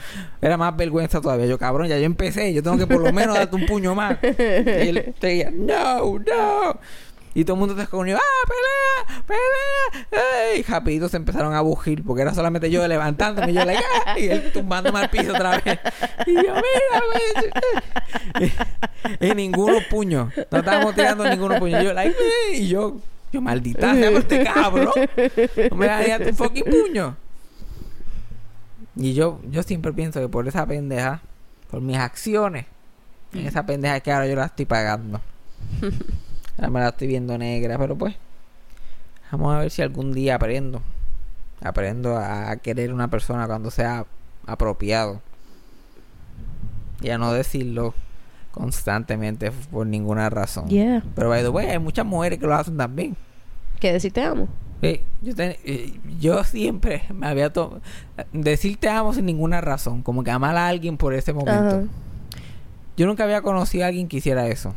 [0.40, 1.46] era más vergüenza todavía.
[1.46, 4.18] Yo, cabrón, ya yo empecé, yo tengo que por lo menos darte un puño más.
[4.22, 4.26] Y
[4.88, 6.80] él seguía, no, no.
[7.34, 9.22] Y todo el mundo se escondió, ¡ah, pelea!
[9.26, 10.56] ¡pelea!
[10.58, 14.18] Y rapidito se empezaron a bugir porque era solamente yo levantándome y yo, like, ¡ah!
[14.18, 15.78] y él tumbándome al piso otra vez.
[16.26, 16.62] Y yo, mira.
[19.20, 20.30] Y, y ninguno puño.
[20.50, 21.80] No estábamos tirando ninguno puño.
[21.80, 22.16] Y yo, like,
[22.52, 22.96] y yo,
[23.32, 24.92] yo, maldita sea, este cabrón.
[25.70, 27.16] No me daría tu fucking puño.
[28.96, 31.22] Y yo, yo siempre pienso que por esa pendeja,
[31.70, 32.66] por mis acciones,
[33.32, 35.20] en esa pendeja que ahora yo la estoy pagando.
[36.56, 38.14] Ahora me la estoy viendo negra, pero pues.
[39.30, 40.82] Vamos a ver si algún día aprendo.
[41.62, 44.04] Aprendo a querer una persona cuando sea
[44.46, 45.20] apropiado.
[47.00, 47.94] Y a no decirlo
[48.50, 50.68] constantemente por ninguna razón.
[50.68, 51.02] Yeah.
[51.14, 53.16] Pero by the way, hay muchas mujeres que lo hacen también.
[53.80, 54.46] ¿Qué decir te amo?
[54.82, 57.80] Sí, yo, te- eh, yo siempre me había tomado...
[58.32, 60.02] Decir te amo sin ninguna razón.
[60.02, 61.76] Como que amar a alguien por ese momento.
[61.76, 61.82] Ajá.
[62.96, 64.74] Yo nunca había conocido a alguien que hiciera eso.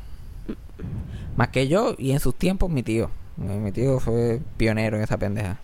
[1.36, 3.10] Más que yo y en sus tiempos mi tío.
[3.38, 5.60] Mi mi tío fue pionero en esa pendeja.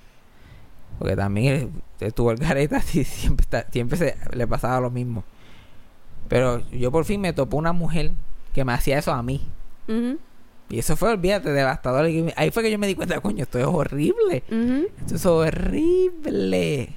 [1.00, 5.24] Porque también estuvo el gareta y siempre, está- siempre se, le pasaba lo mismo.
[6.28, 8.12] Pero yo por fin me topé una mujer
[8.54, 9.42] que me hacía eso a mí.
[10.70, 12.08] Y eso fue, olvídate, devastador.
[12.10, 14.44] Y Ahí fue que yo me di cuenta, coño, esto es horrible.
[15.00, 16.90] Esto es horrible.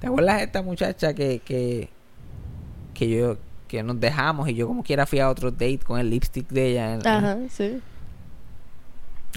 [0.00, 1.88] ¿Te acuerdas de esta muchacha que, que,
[2.92, 3.36] que yo,
[3.68, 6.70] que nos dejamos y yo como quiera fui a otro date con el lipstick de
[6.72, 6.94] ella?
[6.94, 7.80] en- Ajá, sí.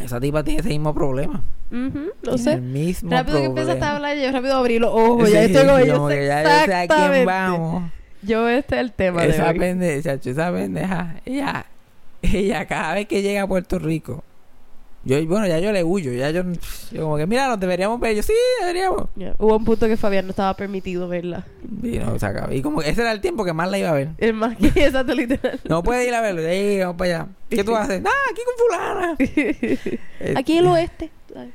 [0.04, 1.42] Esa tipa tiene ese mismo problema.
[1.72, 2.54] Lo Tiene sé.
[2.54, 5.28] El mismo Rápido que empezaste a hablar, yo rápido abrí los ojos.
[5.28, 7.92] Sí, ya estoy sé que ya yo sé a quién vamos.
[8.22, 9.60] Yo este es el tema de Esa hoy.
[9.60, 11.66] pendeja, esa pendeja, ella,
[12.22, 14.24] ella cada vez que llega a Puerto Rico,
[15.08, 16.43] yo, bueno, ya yo le huyo, ya yo,
[16.91, 19.08] yo como que, mira, nos deberíamos ver, yo, sí, deberíamos.
[19.38, 21.46] Hubo un punto que Fabián no estaba permitido verla.
[21.82, 22.17] Y, no,
[22.52, 24.10] y como que ese era el tiempo que más la iba a ver.
[24.17, 25.62] Es más que exacto, literal.
[25.70, 26.41] No puede ir a verlo,
[26.82, 27.28] vamos para allá.
[27.50, 28.04] ¿Qué tú haces?
[28.06, 29.15] Ah, aquí con fulana.
[30.39, 31.10] Aquí en el oeste.
[31.34, 31.54] Ay.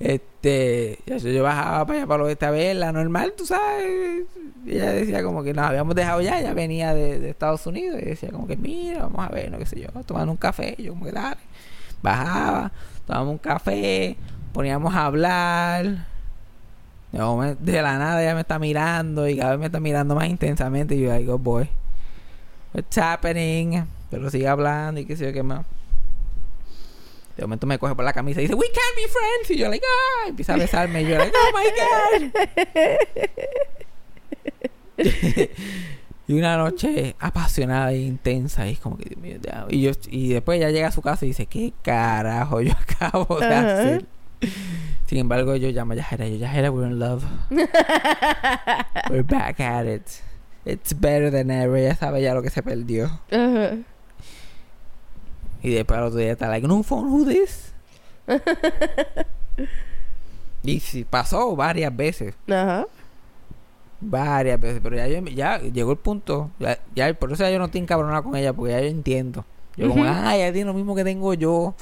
[0.00, 4.24] Este, yo, yo bajaba para allá para el oeste a verla, normal, tú sabes.
[4.64, 8.00] Y ella decía como que nos habíamos dejado ya, ella venía de, de Estados Unidos
[8.00, 10.74] y decía como que mira, vamos a ver, no qué sé yo, tomando un café,
[10.78, 11.40] yo como que dale.
[12.02, 12.72] Bajaba,
[13.06, 14.16] tomábamos un café,
[14.52, 16.06] poníamos a hablar.
[17.12, 20.14] De, momento- de la nada ella me está mirando y cada vez me está mirando
[20.14, 21.68] más intensamente y yo digo, boy,
[22.72, 23.84] what's happening?
[24.10, 25.64] Pero sigue hablando y qué sé yo qué más.
[27.36, 29.50] De momento me coge por la camisa y dice, we can't be friends.
[29.50, 31.02] Y yo, like, ah, empieza a besarme.
[31.02, 31.64] Y yo, like, oh my
[32.24, 32.32] God.
[36.26, 38.66] y una noche apasionada e intensa.
[38.66, 39.66] Y es como que, ya.
[39.68, 43.38] Y, yo, y después ella llega a su casa y dice, ¿qué carajo yo acabo
[43.38, 44.06] de hacer?
[45.06, 46.26] Sin embargo, yo llamo a Yajera.
[46.28, 47.24] Yo, Yajera, we're in love.
[49.10, 50.22] we're back at it.
[50.64, 51.76] It's better than ever.
[51.76, 53.20] Ella sabe ya lo que se perdió.
[55.62, 57.72] Y después al otro día está like, no phone, who this?
[60.62, 62.34] y sí, pasó varias veces.
[62.48, 62.86] Ajá.
[64.04, 64.80] Varias veces.
[64.82, 66.50] Pero ya, yo- ya llegó el punto.
[66.58, 69.44] Ya, ya- por eso ya yo no estoy encabronado con ella, porque ya yo entiendo.
[69.76, 71.74] Yo como, ah, ella tiene lo mismo que tengo yo.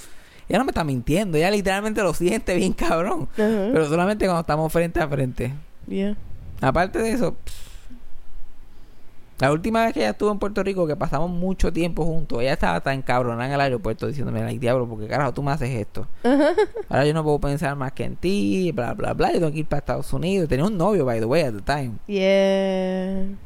[0.48, 1.36] Ella no me está mintiendo.
[1.38, 3.28] Ella literalmente lo siente bien cabrón.
[3.72, 5.52] Pero solamente cuando estamos frente a frente.
[5.86, 6.16] Yeah.
[6.60, 7.52] Aparte de eso, pff,
[9.42, 12.52] la última vez que ella estuvo en Puerto Rico, que pasamos mucho tiempo juntos, ella
[12.52, 16.06] estaba tan encabronada en el aeropuerto diciéndome, ay diablo, porque carajo tú me haces esto?
[16.88, 19.58] Ahora yo no puedo pensar más que en ti, bla, bla, bla, yo tengo que
[19.58, 20.48] ir para Estados Unidos.
[20.48, 21.94] Tenía un novio, by the way, at the time.
[22.06, 23.36] Yeah.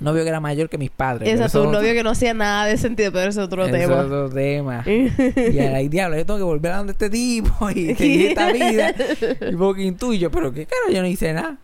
[0.00, 1.28] Un novio que era mayor que mis padres.
[1.28, 3.72] Exacto, un es novio otro- que no hacía nada de sentido, pero es otro eso
[3.72, 3.94] tema.
[3.94, 4.82] es otro tema.
[4.86, 8.94] y ay diablo, yo tengo que volver a donde este tipo y seguir esta vida.
[9.52, 11.58] y porque intuyo, pero qué caro, yo no hice nada.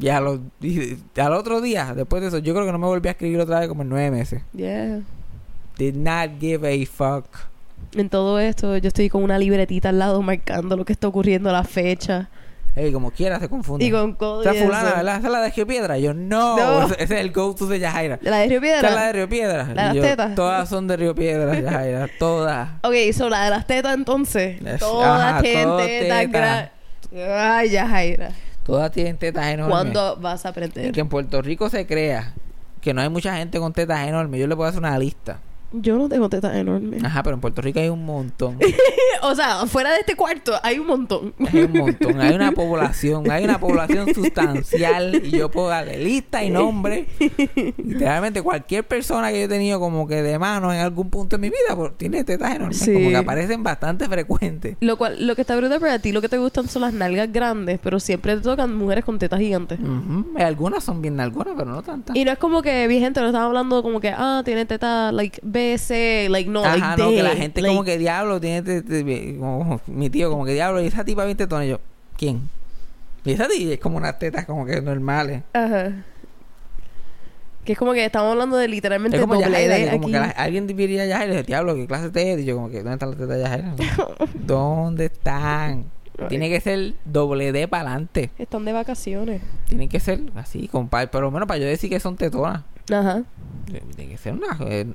[0.00, 2.86] Y a los- y al otro día, después de eso, yo creo que no me
[2.86, 4.42] volví a escribir otra vez como en nueve meses.
[4.54, 5.00] Yeah.
[5.76, 7.26] Did not give a fuck.
[7.94, 11.50] En todo esto, yo estoy con una libretita al lado marcando lo que está ocurriendo,
[11.52, 12.28] la fecha.
[12.76, 13.84] Ey, como quiera se confunde.
[13.84, 14.94] Y con codo Esa y fulana.
[14.96, 15.16] ¿verdad?
[15.18, 15.98] Esa es la de Río Piedra.
[15.98, 16.56] Yo, no.
[16.56, 16.86] No.
[16.98, 18.18] Ese, es el go-to de Yajaira.
[18.22, 19.12] ¿La de Río Esa es la de Piedra?
[19.12, 19.74] Río Piedra.
[19.74, 20.34] ¿La de Y las tetas?
[20.36, 22.08] Todas son de Río Piedra, Yajaira.
[22.20, 22.68] Todas.
[22.82, 24.60] Ok, so la de las tetas entonces.
[24.64, 26.24] Es- Todas ajá, tienen tetas teta.
[26.26, 26.70] grandes.
[27.36, 28.30] Ay, ya, Jaira.
[28.68, 29.72] Todas tienen tetas enormes.
[29.74, 30.92] ¿Cuándo vas a Y aprender?
[30.92, 32.34] que en Puerto Rico se crea
[32.82, 34.38] que no hay mucha gente con tetas enormes.
[34.38, 35.38] Yo le puedo hacer una lista.
[35.72, 37.04] Yo no tengo tetas enormes.
[37.04, 38.58] Ajá, pero en Puerto Rico hay un montón.
[39.22, 41.34] o sea, fuera de este cuarto hay un montón.
[41.52, 42.20] Hay un montón.
[42.20, 43.30] Hay una población.
[43.30, 45.20] Hay una población sustancial.
[45.24, 47.06] Y yo puedo darle lista y nombre.
[47.76, 51.40] Literalmente cualquier persona que yo he tenido como que de mano en algún punto de
[51.42, 52.78] mi vida pues, tiene tetas enormes.
[52.78, 52.92] Sí.
[52.92, 54.76] Como que aparecen bastante frecuentes.
[54.80, 57.30] Lo cual, lo que está brutal para ti, lo que te gustan son las nalgas
[57.32, 59.78] grandes, pero siempre te tocan mujeres con tetas gigantes.
[60.38, 62.16] Y Algunas son bien algunas, pero no tantas.
[62.16, 65.12] Y no es como que vi gente, no estaba hablando como que, ah, tiene teta,
[65.12, 65.40] like,
[65.78, 68.82] C, like, no, Ajá, like, no, que la gente like- como que diablo tiene te-
[68.82, 71.80] te- como mi tío como que diablo y esa tipa 20 tonos y yo,
[72.16, 72.48] ¿quién?
[73.24, 75.42] Y esa tipa es como unas tetas como que normales.
[75.52, 75.92] Ajá.
[77.64, 80.12] Que es como que estamos hablando de literalmente como doble Yajaira, D que como aquí.
[80.12, 82.40] que la- alguien diría Yajaira y diablo, ¿qué clase de teta?
[82.40, 83.74] Y yo como que, ¿dónde están las tetas de Yajaira?
[84.34, 85.84] ¿Dónde están?
[86.28, 88.30] Tiene que ser doble D para adelante.
[88.38, 89.40] Están de vacaciones.
[89.68, 91.06] Tiene que ser así, compadre.
[91.06, 92.62] Por lo menos para yo decir que son tetonas.
[92.90, 93.22] Ajá.
[93.94, 94.86] Tiene que ser unas eh,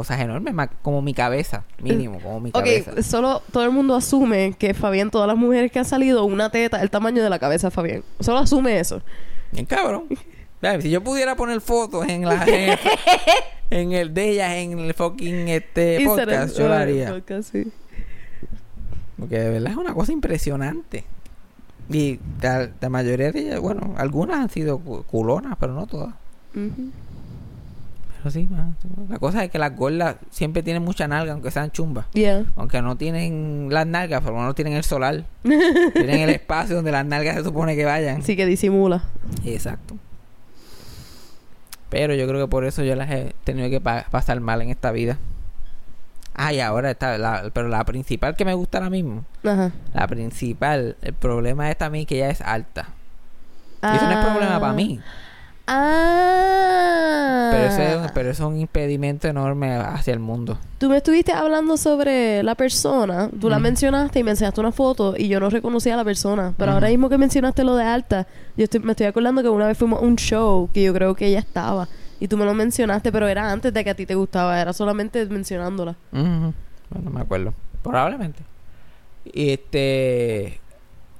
[0.00, 3.02] cosas enormes, más como mi cabeza, mínimo, como mi Ok, cabeza.
[3.02, 6.80] solo todo el mundo asume que Fabián, todas las mujeres que han salido, una teta,
[6.82, 8.02] el tamaño de la cabeza de Fabián.
[8.20, 9.02] Solo asume eso.
[9.52, 10.04] Bien cabrón.
[10.80, 12.78] Si yo pudiera poner fotos en la en el,
[13.70, 17.10] en el de ellas en el fucking este podcast, yo lo haría.
[17.14, 17.70] podcast, sí.
[19.18, 21.04] Porque de verdad es una cosa impresionante.
[21.90, 26.14] Y la, la mayoría de ellas, bueno, algunas han sido cu- culonas, pero no todas.
[26.54, 26.90] Ujú.
[28.22, 28.74] Pero sí, ma,
[29.08, 32.04] la cosa es que las gordas siempre tienen mucha nalga, aunque sean chumbas.
[32.12, 32.44] Yeah.
[32.56, 35.24] Aunque no tienen las nalgas, pero no tienen el solar.
[35.42, 38.22] tienen el espacio donde las nalgas se supone que vayan.
[38.22, 39.04] Sí que disimula.
[39.44, 39.96] Exacto.
[41.88, 44.70] Pero yo creo que por eso yo las he tenido que pa- pasar mal en
[44.70, 45.18] esta vida.
[46.34, 49.72] Ah, y ahora está, la, pero la principal que me gusta ahora mismo, Ajá.
[49.92, 52.88] la principal, el problema es también que ella es alta.
[53.82, 55.00] Y eso no es problema para mí,
[55.72, 57.48] Ah.
[57.52, 60.58] pero eso, es, un- pero eso es un impedimento enorme hacia el mundo.
[60.78, 65.14] Tú me estuviste hablando sobre la persona, tú la mencionaste y me enseñaste una foto
[65.16, 66.54] y yo no reconocía a la persona.
[66.56, 69.66] Pero ahora mismo que mencionaste lo de alta, yo estoy- me estoy acordando que una
[69.66, 71.88] vez fuimos a un show que yo creo que ella estaba.
[72.18, 74.72] Y tú me lo mencionaste, pero era antes de que a ti te gustaba, era
[74.72, 75.92] solamente mencionándola.
[76.12, 76.52] Ujú.
[76.90, 77.54] Bueno, no me acuerdo.
[77.82, 78.40] Probablemente.
[79.32, 80.59] Y este...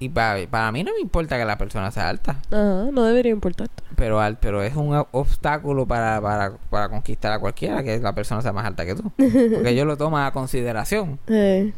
[0.03, 2.33] Y pa- para mí no me importa que la persona sea alta.
[2.51, 3.83] Ajá, no debería importarte.
[3.97, 8.41] pero al, pero es un obstáculo para, para, para conquistar a cualquiera que la persona
[8.41, 9.13] sea más alta que tú.
[9.17, 11.19] Porque yo lo tomo a consideración.
[11.29, 11.73] Eh,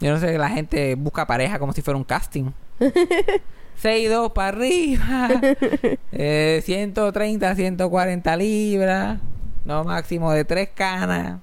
[0.00, 2.50] yo no sé la gente busca pareja como si fuera un casting.
[3.82, 5.28] 6'2 para arriba.
[6.12, 9.18] Eh, 130 140 libras.
[9.64, 11.38] No máximo de tres canas.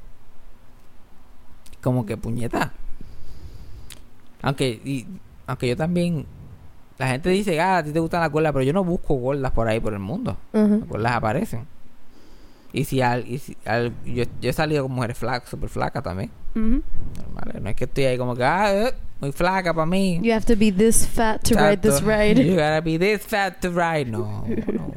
[1.82, 2.74] Como que puñeta
[4.42, 5.06] aunque y-
[5.50, 6.26] aunque yo también
[6.98, 9.52] la gente dice ah a ti te gustan las gordas pero yo no busco gordas
[9.52, 10.38] por ahí por el mundo
[10.98, 11.66] las aparecen.
[12.72, 16.04] Y si al, y si al- yo, yo he salido con mujeres flacas, súper flacas
[16.04, 16.30] también.
[16.54, 17.62] Normales.
[17.64, 20.20] No es que estoy ahí como que, ah, eh, muy flaca para mí.
[20.22, 22.40] You have to be this fat to ride this ride.
[22.40, 24.06] You gotta be this fat to ride.
[24.12, 24.94] No, no.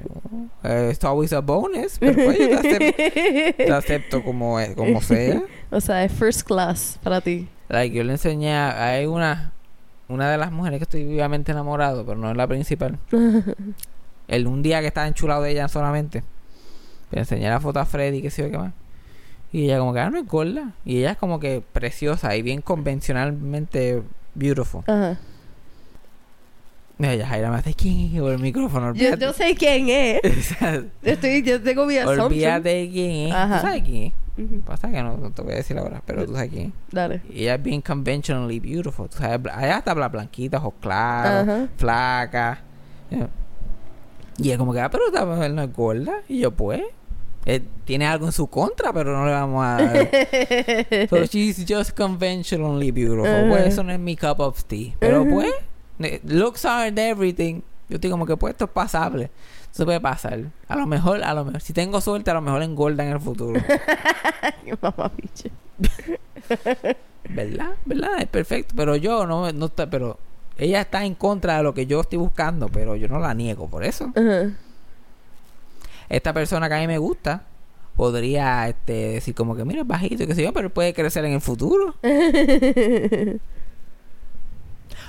[0.64, 1.98] Eh, it's always a bonus.
[1.98, 5.42] Pero pues yo te acepto, te acepto como, eh, como sea.
[5.70, 7.48] o sea, es first class para ti.
[7.70, 9.52] Like, yo le enseñé, hay una,
[10.08, 12.98] una de las mujeres que estoy vivamente enamorado, pero no es la principal.
[14.28, 16.22] El un día que estaba enchulado de ella solamente.
[17.10, 18.72] Le enseñé la foto a Freddy, que sé yo qué más.
[19.52, 20.72] Y ella como que, ah, no es gorda.
[20.84, 24.02] Y ella es como que preciosa y bien convencionalmente
[24.34, 24.82] beautiful.
[24.86, 25.18] Ajá.
[26.98, 28.94] Ella, Jaira, me hace quién es por el micrófono.
[28.94, 30.20] Yo, yo sé quién es.
[30.38, 32.26] O sea, Estoy, yo tengo mi assumption.
[32.26, 33.34] olvídate de quién es.
[33.34, 33.56] Ajá.
[33.60, 34.12] ¿Tú sabes quién es?
[34.38, 34.60] Ujú.
[34.62, 36.72] Pasa que no, no te voy a decir ahora, pero tú sabes quién.
[36.90, 37.20] Dale.
[37.30, 39.08] Y ella es bien conventionally beautiful.
[39.08, 41.68] Tú sabes, ella está bla blanquita, ojos claros, Ajá.
[41.76, 42.60] flaca.
[43.10, 43.28] Yeah.
[44.38, 46.22] Y es como que, ah, pero esta mujer no es gorda.
[46.28, 46.82] Y yo, pues,
[47.44, 49.78] eh, tiene algo en su contra, pero no le vamos a...
[51.10, 53.26] so she's just conventionally beautiful.
[53.26, 53.48] Ajá.
[53.48, 54.94] Pues eso no es mi cup of tea.
[54.98, 55.52] Pero pues,
[56.00, 57.60] eh, looks aren't everything.
[57.88, 59.30] Yo estoy como que, pues, esto es pasable.
[59.72, 60.38] Eso puede pasar.
[60.68, 63.20] A lo mejor, a lo mejor, si tengo suerte, a lo mejor engorda en el
[63.20, 63.58] futuro.
[64.64, 65.48] Qué mamabicho.
[67.30, 67.70] ¿Verdad?
[67.86, 68.20] ¿Verdad?
[68.20, 68.74] Es perfecto.
[68.76, 70.18] Pero yo no, no está, pero
[70.58, 73.68] ella está en contra de lo que yo estoy buscando, pero yo no la niego
[73.68, 74.12] por eso.
[76.08, 77.44] Esta persona que a mí me gusta
[77.96, 81.24] podría este, decir como que mira, es bajito y qué sé yo, pero puede crecer
[81.24, 81.94] en el futuro.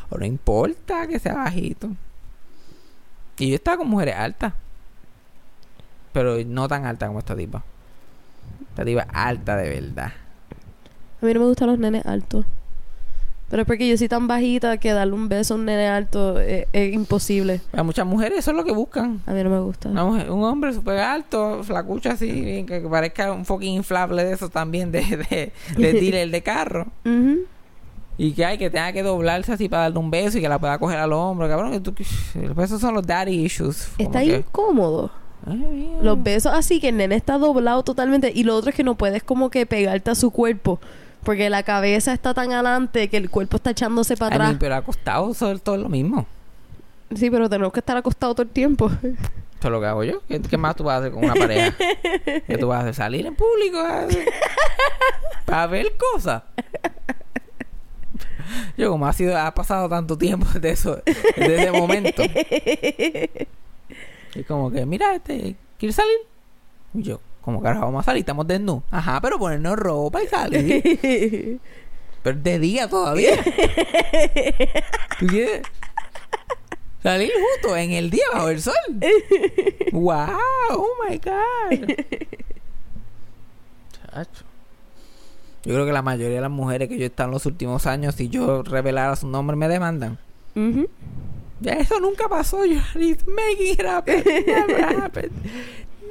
[0.09, 1.89] O no importa que sea bajito.
[3.37, 4.53] Y yo estaba con mujeres altas.
[6.11, 7.63] Pero no tan alta como esta tipa.
[8.69, 10.11] Esta tipa alta de verdad.
[11.21, 12.45] A mí no me gustan los nenes altos.
[13.49, 16.39] Pero es porque yo soy tan bajita que darle un beso a un nene alto
[16.39, 17.61] es, es imposible.
[17.71, 19.21] Hay muchas mujeres eso es lo que buscan.
[19.27, 19.89] A mí no me gusta.
[19.89, 24.49] Una mujer- un hombre súper alto, flacucho así, que, parezca un fucking inflable de esos
[24.49, 26.87] también, de, de, de dealer de carro.
[28.17, 30.59] Y que hay que tenga que doblarse así para darle un beso y que la
[30.59, 31.47] pueda coger al hombro.
[31.47, 32.03] Cabrón, que tú, que-
[32.63, 33.89] esos son los daddy issues.
[33.97, 35.11] Está que, incómodo.
[35.47, 35.97] ay.
[36.01, 38.31] Los besos así que el nene está doblado totalmente.
[38.33, 40.79] Y lo otro es que no puedes como que pegarte a su cuerpo.
[41.23, 44.57] Porque la cabeza está tan adelante que el cuerpo está echándose para mean, atrás.
[44.59, 46.25] pero acostado sobre todo es lo mismo.
[47.15, 48.91] Sí, pero tenemos que estar acostados todo el tiempo.
[49.01, 50.21] Eso es lo que hago yo.
[50.27, 51.73] ¿Qué, qué más tú vas a hacer con una pareja?
[52.47, 52.95] ¿Qué tú vas a hacer?
[52.95, 53.77] ¿Salir en público?
[55.45, 56.43] Para ver cosas.
[58.77, 61.01] Yo como ha sido, ha pasado tanto tiempo de eso,
[61.35, 62.23] desde ese momento.
[64.35, 66.17] Y como que, mira, este, ¿quieres salir?
[66.95, 68.21] Y yo, ¿cómo carajo vamos a salir?
[68.21, 68.81] Estamos desnudos.
[68.89, 71.59] Ajá, pero ponernos ropa y salir.
[72.23, 73.35] Pero de día todavía.
[75.19, 75.61] ¿Tú quieres?
[77.03, 78.73] Salir justo en el día bajo el sol.
[79.91, 80.29] ¡Wow!
[80.69, 81.89] ¡Oh my God!
[83.91, 84.45] Chacho.
[85.65, 87.87] Yo creo que la mayoría de las mujeres que yo he estado en los últimos
[87.87, 90.17] años, si yo revelara su nombre, me demandan.
[91.61, 92.65] Ya eso nunca pasó.
[92.65, 94.23] Yo, making it happen.
[94.25, 95.31] Never happened.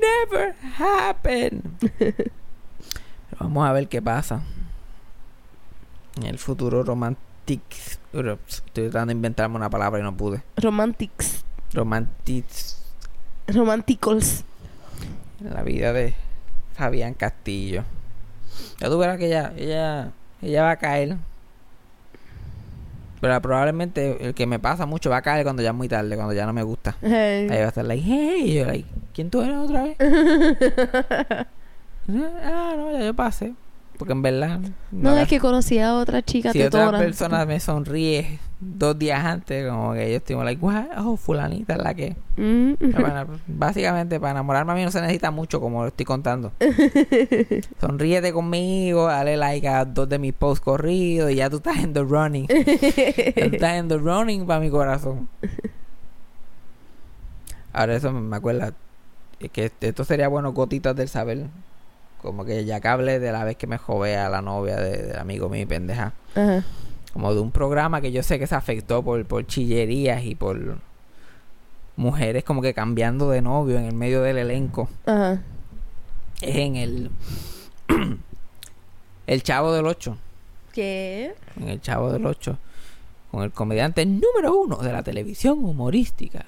[0.00, 1.62] Never happened.
[1.98, 4.42] Pero vamos a ver qué pasa.
[6.16, 7.60] En el futuro romantic.
[8.12, 8.38] Estoy
[8.72, 10.42] tratando de inventarme una palabra y no pude.
[10.56, 11.44] Romantics.
[11.74, 12.46] Romantic.
[13.48, 14.44] Romanticals.
[15.40, 16.14] La vida de
[16.74, 17.84] Fabián Castillo.
[18.80, 21.16] Ya tú verás que ella, ella, ella va a caer.
[23.20, 26.16] Pero probablemente el que me pasa mucho va a caer cuando ya es muy tarde,
[26.16, 26.96] cuando ya no me gusta.
[27.02, 27.48] Hey.
[27.50, 29.96] Ahí va a estar like, hey, y yo like, ¿quién tú eres otra vez?
[32.42, 33.54] ah, no, ya yo pasé.
[34.02, 34.60] Porque en verdad,
[34.90, 36.98] No, es que conocí a otra chica si otra tetona.
[36.98, 40.84] persona me sonríe dos días antes, como que yo estoy como like, what?
[40.98, 42.16] Oh, fulanita es la que.
[42.36, 42.92] Mm.
[42.92, 46.52] Para- básicamente, para enamorarme a mí no se necesita mucho, como lo estoy contando.
[47.80, 51.92] Sonríete conmigo, dale like a dos de mis posts corridos y ya tú estás en
[51.92, 52.46] the running.
[52.48, 55.28] Tú estás en the running para mi corazón.
[57.72, 58.74] Ahora eso me- acuerda
[59.40, 61.46] es que esto sería bueno gotitas del saber.
[62.22, 65.02] Como que ya que hablé de la vez que me jové a la novia de-
[65.08, 66.12] del amigo mío, pendeja.
[66.34, 66.64] Ajá.
[67.12, 70.78] Como de un programa que yo sé que se afectó por, por chillerías y por
[71.96, 74.88] mujeres como que cambiando de novio en el medio del elenco.
[75.04, 75.42] Ajá.
[76.40, 77.10] Es en el.
[79.26, 80.16] el Chavo del 8.
[80.72, 81.34] ¿Qué?
[81.60, 82.56] En el Chavo del 8.
[83.30, 86.44] Con el comediante número uno de la televisión humorística.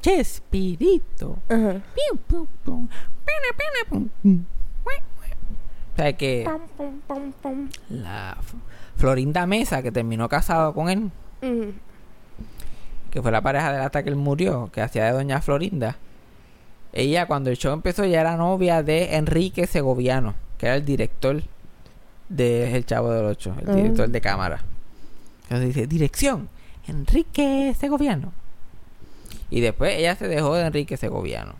[0.00, 1.38] Chespirito.
[1.48, 1.80] Ajá.
[1.94, 2.88] Piu, pum, pum.
[3.24, 4.44] Pene, pene, pum, pum.
[4.84, 6.48] O sea que
[7.88, 8.38] la
[8.96, 11.10] Florinda Mesa, que terminó casado con él,
[13.10, 15.96] que fue la pareja de él hasta que él murió, que hacía de Doña Florinda.
[16.92, 21.42] Ella, cuando el show empezó, ya era novia de Enrique Segoviano, que era el director
[22.28, 24.62] de El Chavo del Ocho, el director de cámara.
[25.44, 26.48] Entonces dice, dirección,
[26.86, 28.32] Enrique Segoviano.
[29.50, 31.54] Y después ella se dejó de Enrique Segoviano.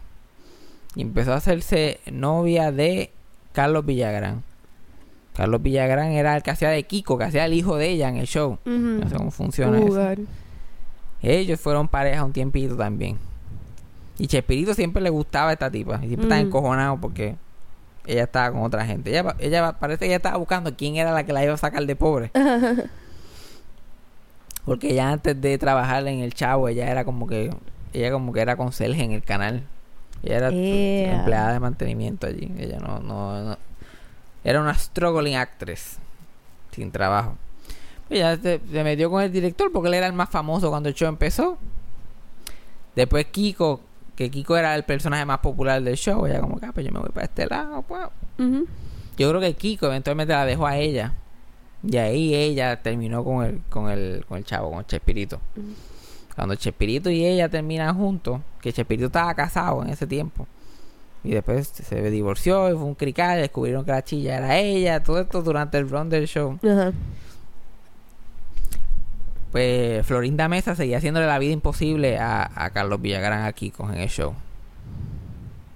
[0.95, 3.11] Y empezó a hacerse novia de
[3.53, 4.43] Carlos Villagrán.
[5.35, 8.17] Carlos Villagrán era el que hacía de Kiko, que hacía el hijo de ella en
[8.17, 8.59] el show.
[8.65, 10.23] No sé cómo funciona eso.
[11.23, 13.19] Ellos fueron pareja un tiempito también.
[14.19, 15.97] Y Chespirito siempre le gustaba a esta tipa.
[16.03, 16.47] Y siempre estaba Mm.
[16.47, 17.37] encojonado porque
[18.07, 19.11] ella estaba con otra gente.
[19.11, 21.87] Ella, ella parece que ella estaba buscando quién era la que la iba a sacar
[21.87, 22.31] de pobre.
[24.65, 27.51] Porque ella antes de trabajar en el Chavo, ella era como que
[27.93, 29.63] ella como que era conserje en el canal.
[30.23, 31.19] Ella era Ea.
[31.21, 32.53] empleada de mantenimiento allí.
[32.59, 33.59] Ella no, no, no-
[34.45, 35.99] era una struggling actress
[36.73, 37.37] sin trabajo.
[38.09, 40.95] Ella se, se metió con el director porque él era el más famoso cuando el
[40.95, 41.59] show empezó.
[42.97, 43.81] Después Kiko,
[44.17, 46.93] que Kiko era el personaje más popular del show, ella como que, ah, pues yo
[46.93, 47.83] me voy para este lado.
[47.83, 48.01] pues".
[49.17, 51.15] Yo creo que Kiko eventualmente la dejó a ella.
[51.83, 55.41] Y ahí ella terminó con el, con el, con el chavo, con Chespirito.
[55.57, 55.67] Ujú.
[56.41, 60.47] Cuando Chespirito y ella terminan juntos, que Chespirito estaba casado en ese tiempo.
[61.23, 65.21] Y después se divorció y fue un crical, descubrieron que la chilla era ella, todo
[65.21, 66.59] esto durante el run del show.
[66.65, 66.93] Ajá.
[69.53, 74.09] Pues Florinda Mesa seguía haciéndole la vida imposible a, a Carlos Villagrán aquí con el
[74.09, 74.33] show.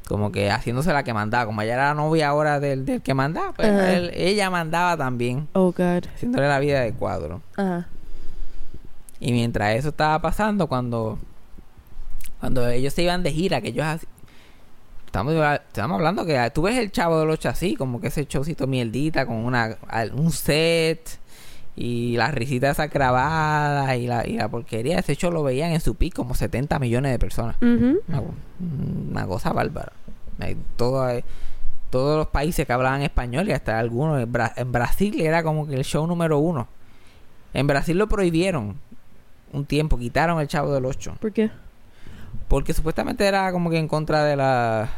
[0.08, 1.44] Como que haciéndose la que mandaba.
[1.44, 5.46] Como ella era la novia ahora del, del que mandaba, pues él- ella mandaba también.
[5.52, 6.04] Oh, God.
[6.14, 7.42] Haciéndole la vida de cuadro.
[7.54, 7.88] Ajá.
[9.20, 11.18] Y mientras eso estaba pasando, cuando
[12.40, 14.06] cuando ellos se iban de gira, que ellos así-
[15.06, 18.66] estamos, estamos hablando que tú ves el chavo del 8 así, como que ese showcito
[18.66, 19.76] mierdita con una
[20.14, 21.18] un set
[21.76, 25.80] y las risitas esas grabadas y la, y la porquería, ese show lo veían en
[25.80, 27.56] su pico como 70 millones de personas.
[28.08, 28.22] Una,
[29.10, 29.92] una cosa bárbara.
[30.76, 31.24] Todo, eh,
[31.90, 34.20] todos los países que hablaban español y hasta algunos.
[34.20, 36.68] En, Bra- en Brasil era como que el show número uno.
[37.54, 38.76] En Brasil lo prohibieron
[39.54, 41.16] un tiempo, quitaron el Chavo del 8.
[41.20, 41.50] ¿Por qué?
[42.48, 44.88] Porque supuestamente era como que en contra de la.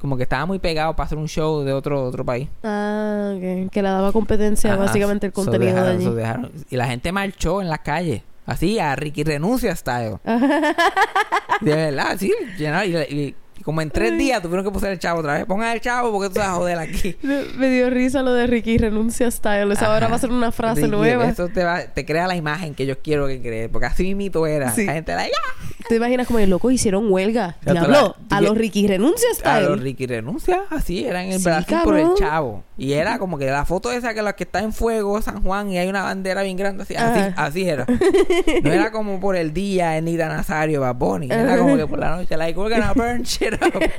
[0.00, 2.48] Como que estaba muy pegado para hacer un show de otro otro país.
[2.62, 3.70] Ah, ok.
[3.70, 6.04] Que le daba competencia Ajá, básicamente el so contenido dejaron- de allí.
[6.04, 8.22] so dejaron- y la gente marchó en la calle.
[8.44, 10.18] Así, a Ricky Renuncia style.
[11.60, 12.32] De verdad, sí.
[12.58, 12.64] y,
[13.14, 14.18] y- y como en tres Ay.
[14.18, 15.44] días tuvieron que poner el chavo otra vez.
[15.46, 17.16] Pongan el chavo porque tú vas a joder aquí.
[17.22, 19.72] Me dio risa lo de Ricky renuncia style.
[19.72, 21.26] Esa ahora va a ser una frase Ricky, nueva.
[21.28, 23.68] Eso te, va, te crea la imagen que yo quiero que crees.
[23.70, 24.70] Porque así mito era.
[24.72, 24.84] Sí.
[24.86, 25.32] La gente la ¡ya!
[25.88, 27.56] ¿Te imaginas como el loco hicieron huelga?
[27.62, 29.68] Diablo, la- a los Ricky renuncia A style.
[29.68, 32.64] los Ricky renuncia, así era en el Sí, Brasil por el chavo.
[32.78, 35.70] Y era como que la foto esa que la que está en fuego, San Juan,
[35.70, 37.44] y hay una bandera bien grande, así, así, Ajá.
[37.44, 37.86] así era.
[38.62, 41.28] No era como por el día Nida Nazario, Bad Bunny.
[41.30, 43.72] Era como que por la noche, like, we're gonna burn shit up.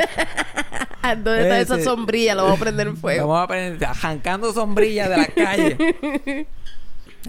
[0.99, 2.35] Ah, ¿Dónde está esa sombrilla?
[2.35, 3.27] Lo vamos a prender en fuego.
[3.27, 6.47] Vamos a aprender, arrancando sombrillas de la calle.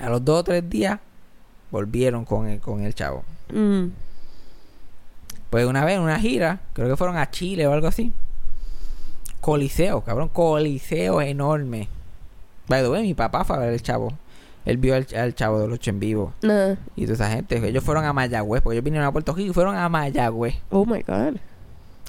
[0.02, 0.98] A los dos o tres días,
[1.70, 3.24] volvieron con el, con el chavo.
[3.52, 3.86] Mm.
[5.50, 8.12] Pues una vez en una gira, creo que fueron a Chile o algo así.
[9.40, 11.88] Coliseo, cabrón, coliseo enorme.
[12.68, 14.12] By the way, mi papá fue a ver el chavo.
[14.64, 16.32] Él vio al, al chavo del 8 en vivo.
[16.42, 16.74] Nah.
[16.96, 19.54] Y toda esa gente, ellos fueron a Mayagüez, porque ellos vinieron a Puerto Rico y
[19.54, 21.36] fueron a Mayagüez, Oh my God.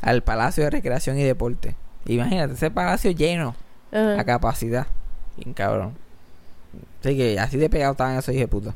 [0.01, 1.75] al Palacio de Recreación y Deporte.
[2.05, 3.55] Imagínate, ese palacio lleno
[3.91, 4.87] a capacidad.
[5.37, 5.93] Bien cabrón.
[7.01, 8.73] Así que así de pegado estaban esos hijos de puta.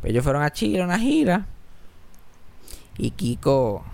[0.00, 1.46] Pues ellos fueron a Chile a una gira.
[2.98, 3.84] Y Kiko.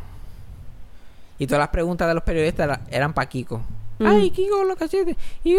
[1.38, 3.59] Y todas las preguntas de los periodistas era- eran para Kiko.
[3.98, 4.07] Mm.
[4.07, 5.16] Ay, Kiko, los cachetes.
[5.44, 5.57] Y,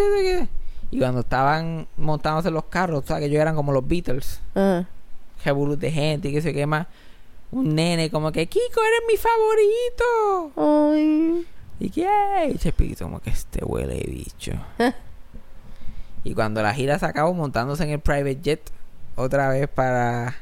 [0.92, 4.42] y cuando estaban montándose los carros, sabes que ellos eran como los Beatles.
[4.56, 4.88] Ajá.
[5.46, 6.88] Revolut de gente y qué sé qué más.
[7.52, 10.92] Un nene como que, Kiko, eres mi favorito.
[10.94, 11.48] Ay.
[11.80, 12.08] ¿Y qué?
[12.54, 14.52] Y Chespirito como que este huele de bicho.
[16.24, 18.72] y cuando la gira se acabó montándose en el private jet
[19.15, 20.36] otra vez para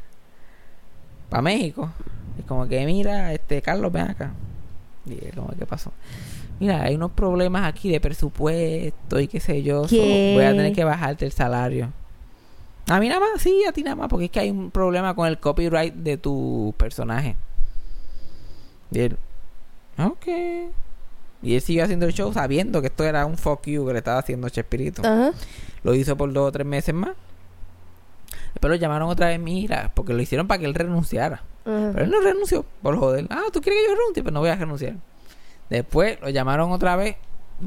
[1.29, 1.91] para México.
[2.39, 4.31] Es como que mira, este Carlos, ven acá.
[5.35, 5.91] Como que pasó.
[6.59, 9.83] Mira, hay unos problemas aquí de presupuesto y qué sé yo.
[9.83, 10.33] so ¿Qué?
[10.35, 11.91] voy a tener que bajarte el salario.
[12.87, 15.13] A mí nada más, sí, a ti nada más, porque es que hay un problema
[15.13, 17.35] con el copyright de tu personaje.
[18.91, 19.17] Y él,
[19.97, 20.27] ok.
[21.43, 23.99] Y él siguió haciendo el show sabiendo que esto era un fuck you que le
[23.99, 25.01] estaba haciendo Chespirito.
[25.83, 27.11] Lo hizo por dos o tres meses más.
[28.57, 31.43] Después lo llamaron otra vez, mira, porque lo hicieron para que él renunciara.
[31.63, 33.27] Pero él no renunció, por joder.
[33.29, 34.23] Ah, ¿tú quieres que yo renuncie?
[34.23, 34.95] Pues no voy a renunciar.
[35.69, 37.17] Después lo llamaron otra vez,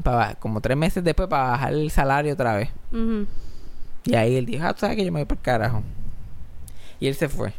[0.03, 2.71] para, como tres meses después, para bajar el salario otra vez.
[4.03, 5.83] Y ahí él dijo, ah, tú sabes que yo me voy para el carajo.
[6.99, 7.53] Y él se fue.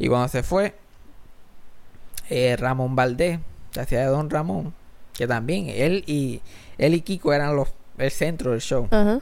[0.00, 0.74] Y cuando se fue,
[2.28, 3.38] eh, Ramón Valdés,
[3.70, 4.74] que hacía de Don Ramón,
[5.14, 6.40] que también él y
[6.76, 7.68] él y Kiko eran los
[7.98, 9.20] el centro del show, Ajá.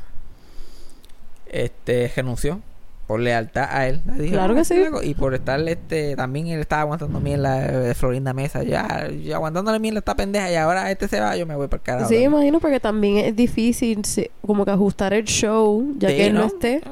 [1.50, 2.60] Este renunció
[3.06, 4.02] por lealtad a él.
[4.16, 4.74] Le dijo, Claro que "Ah, sí.
[4.74, 9.36] flaco", Y por estar este también él estaba aguantando mierda de Florinda Mesa, ya, ya
[9.36, 11.84] aguantándole mierda a esta pendeja y ahora este se va, yo me voy para el
[11.84, 12.08] carajo.
[12.08, 14.02] Sí, imagino porque también es difícil
[14.44, 16.46] como que ajustar el show ya Sí, que él no, ¿no?
[16.46, 16.82] esté.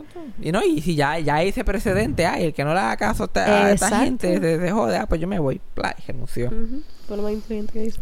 [0.41, 3.25] Y no, y si ya, ya ese precedente, ay, el que no le haga caso
[3.25, 5.61] a esta, a esta gente se, se jode, ah, pues yo me voy.
[5.75, 6.47] Pla, y renunció.
[6.47, 6.83] Ujú.
[7.09, 8.01] Fue lo más inteligente que hizo.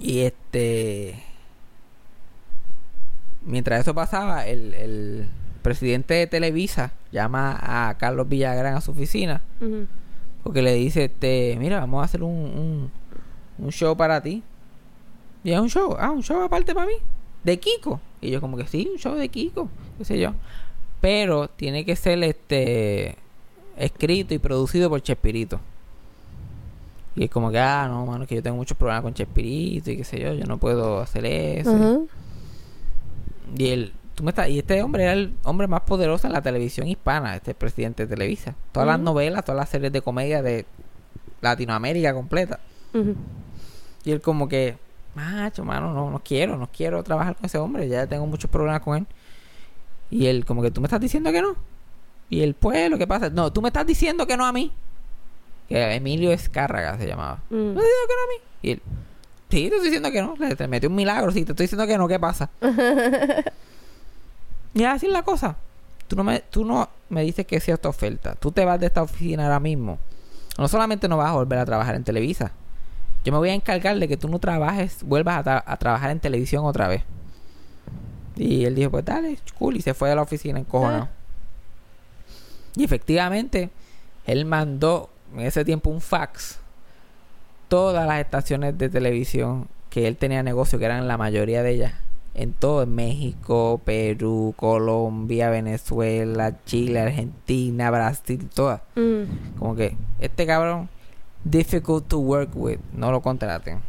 [0.00, 1.22] Y este.
[3.44, 5.28] Mientras eso pasaba, el, el
[5.62, 9.42] presidente de Televisa llama a Carlos Villagrán a su oficina.
[10.42, 12.90] Porque le dice, este, mira, vamos a hacer un, un,
[13.58, 14.42] un show para ti.
[15.44, 16.94] Y es un show, ah, un show aparte para mí.
[17.44, 18.00] De Kiko.
[18.20, 19.68] Y yo como que sí, un show de Kiko,
[19.98, 20.34] qué sé yo.
[21.00, 23.16] Pero tiene que ser este
[23.76, 25.60] escrito y producido por Chespirito.
[27.16, 29.96] Y es como que, ah, no, mano, que yo tengo muchos problemas con Chespirito y
[29.96, 32.06] qué sé yo, yo no puedo hacer eso.
[33.56, 36.42] Y él, tú me estás, y este hombre era el hombre más poderoso en la
[36.42, 38.54] televisión hispana, este presidente de Televisa.
[38.72, 40.66] Todas las novelas, todas las series de comedia de
[41.40, 42.60] Latinoamérica completa.
[44.04, 44.78] Y él como que,
[45.14, 48.80] macho, mano, no, no quiero, no quiero trabajar con ese hombre, ya tengo muchos problemas
[48.80, 49.06] con él.
[50.10, 51.56] Y él como que, ¿tú me estás diciendo que no?
[52.28, 54.72] Y él, pues, lo que pasa, no, tú me estás diciendo que no a mí.
[55.68, 57.42] Que Emilio Escárraga se llamaba.
[57.50, 57.54] Mm.
[57.54, 58.44] ¿Me estás diciendo que no a mí?
[58.62, 58.82] Y él,
[59.50, 60.34] sí, te estoy diciendo que no.
[60.38, 62.50] Le te metió un milagro, sí, te estoy diciendo que no, ¿qué pasa?
[64.74, 65.56] y así es la cosa.
[66.08, 68.34] Tú no, me, tú no me dices que sea esta oferta.
[68.34, 69.98] Tú te vas de esta oficina ahora mismo.
[70.58, 72.52] No solamente no vas a volver a trabajar en Televisa.
[73.24, 76.10] Yo me voy a encargar de que tú no trabajes, vuelvas a, tra- a trabajar
[76.10, 77.02] en televisión otra vez.
[78.36, 79.76] Y él dijo, pues dale, cool.
[79.76, 81.08] Y se fue de la oficina encojonado.
[82.76, 83.70] Y efectivamente,
[84.26, 86.58] él mandó en ese tiempo un fax.
[87.70, 91.92] Todas las estaciones de televisión que él tenía negocio, que eran la mayoría de ellas,
[92.34, 98.82] en todo, en México, Perú, Colombia, Venezuela, Chile, Argentina, Brasil, todas.
[98.96, 99.58] Mm.
[99.58, 100.88] Como que este cabrón,
[101.44, 103.80] difficult to work with, no lo contraten.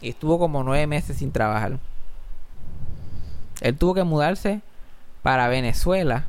[0.00, 1.78] Y estuvo como nueve meses sin trabajar.
[3.60, 4.62] Él tuvo que mudarse
[5.22, 6.24] para Venezuela.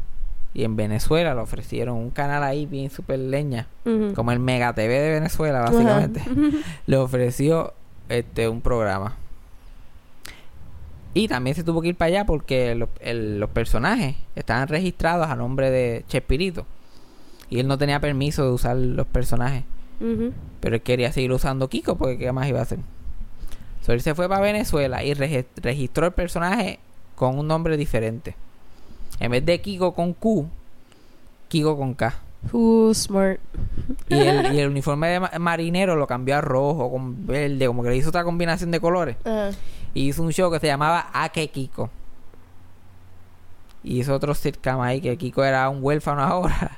[0.53, 3.67] Y en Venezuela le ofrecieron un canal ahí bien super leña.
[4.13, 6.21] Como el Mega TV de Venezuela, básicamente.
[6.87, 7.73] Le ofreció
[8.09, 9.15] este un programa.
[11.13, 15.27] Y también se tuvo que ir para allá porque los, el- los personajes estaban registrados
[15.27, 16.65] a nombre de Chespirito.
[17.49, 19.63] Y él no tenía permiso de usar los personajes.
[20.61, 22.79] Pero él quería seguir usando Kiko porque ¿qué más iba a hacer?
[23.85, 26.79] So, él se fue para Venezuela y regi- registró el personaje
[27.15, 28.35] con un nombre diferente.
[29.21, 30.47] En vez de Kiko con Q,
[31.47, 32.13] Kiko con K.
[32.51, 33.39] Uh, smart.
[34.09, 37.83] Y el, y el uniforme de ma- marinero lo cambió a rojo con verde, como
[37.83, 39.15] que le hizo otra combinación de colores.
[39.23, 39.51] Ajá.
[39.93, 41.89] Y hizo un show que se llamaba Ake Kiko.
[43.83, 46.77] Y hizo otro sitcom ahí que Kiko era un huérfano ahora.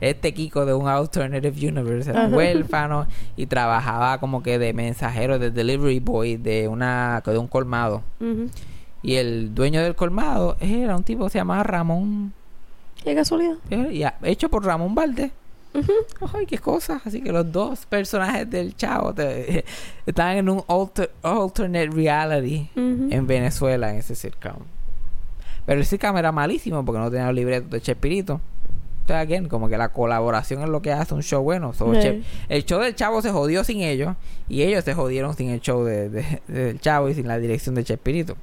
[0.00, 5.38] Este Kiko de un alternative universe era un huérfano y trabajaba como que de mensajero,
[5.38, 8.02] de delivery boy de una de un colmado.
[9.04, 12.32] Y el dueño del colmado era un tipo que se llamaba Ramón,
[13.04, 13.56] Qué casualidad.
[14.22, 15.30] hecho por Ramón Valdés.
[16.32, 17.02] Ay, qué cosas.
[17.06, 19.64] Así que los dos personajes del chavo te-
[20.06, 24.54] estaban en un alter- alternate reality en Venezuela en ese sitcom.
[25.66, 28.40] Pero el sitcom era malísimo porque no tenía los libretos de Chespirito.
[29.00, 31.74] Entonces, again, como que la colaboración es lo que hace un show bueno.
[31.74, 31.92] So,
[32.48, 34.14] el show del chavo se jodió sin ellos
[34.48, 37.74] y ellos se jodieron sin el show de, de- del chavo y sin la dirección
[37.74, 38.36] de Chespirito.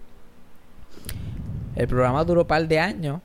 [1.75, 3.21] El programa duró un par de años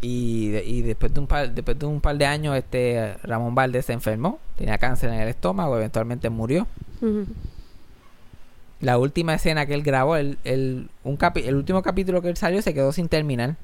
[0.00, 3.86] y, y después de un par después de un par de años este Ramón Valdés
[3.86, 6.66] se enfermó, tenía cáncer en el estómago, eventualmente murió.
[8.80, 12.36] La última escena que él grabó, el, el, un capi- el último capítulo que él
[12.36, 13.56] salió se quedó sin terminar.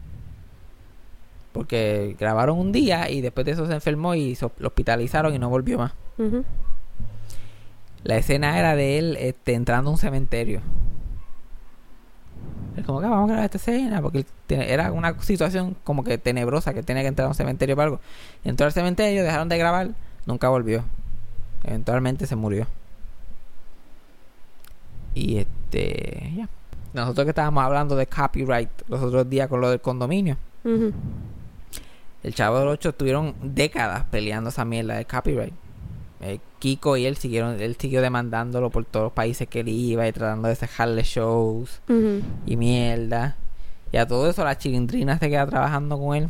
[1.52, 5.38] Porque grabaron un día y después de eso se enfermó y so- lo hospitalizaron y
[5.38, 5.92] no volvió más.
[8.02, 10.60] La escena era de él este, entrando a un cementerio.
[12.76, 15.76] Es como que "Ah, vamos a grabar esta escena porque él tiene- era una situación
[15.84, 18.00] como que tenebrosa que tenía que entrar a un cementerio para algo.
[18.44, 19.90] Entró al cementerio, dejaron de grabar,
[20.26, 20.84] nunca volvió.
[21.62, 22.66] Eventualmente se murió.
[25.14, 26.48] Y este, ya.
[26.92, 30.36] Nosotros que estábamos hablando de copyright los otros días con lo del condominio.
[32.22, 35.52] El Chavo del 8 estuvieron décadas peleando esa mierda de copyright.
[36.26, 40.08] Eh, Kiko y él siguieron, él siguió demandándolo por todos los países que él iba
[40.08, 41.82] y tratando de cejarle shows
[42.46, 43.36] y mierda.
[43.92, 46.28] Y a todo eso la chilindrina se queda trabajando con él.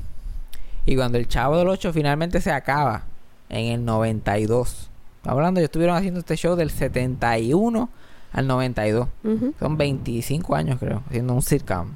[0.85, 3.05] Y cuando el Chavo del 8 finalmente se acaba,
[3.49, 4.91] en el 92.
[5.17, 7.89] Estamos hablando, ellos estuvieron haciendo este show del 71
[8.33, 9.09] al 92.
[9.23, 11.91] Ujú, Son 25 años, creo, haciendo un sitcom.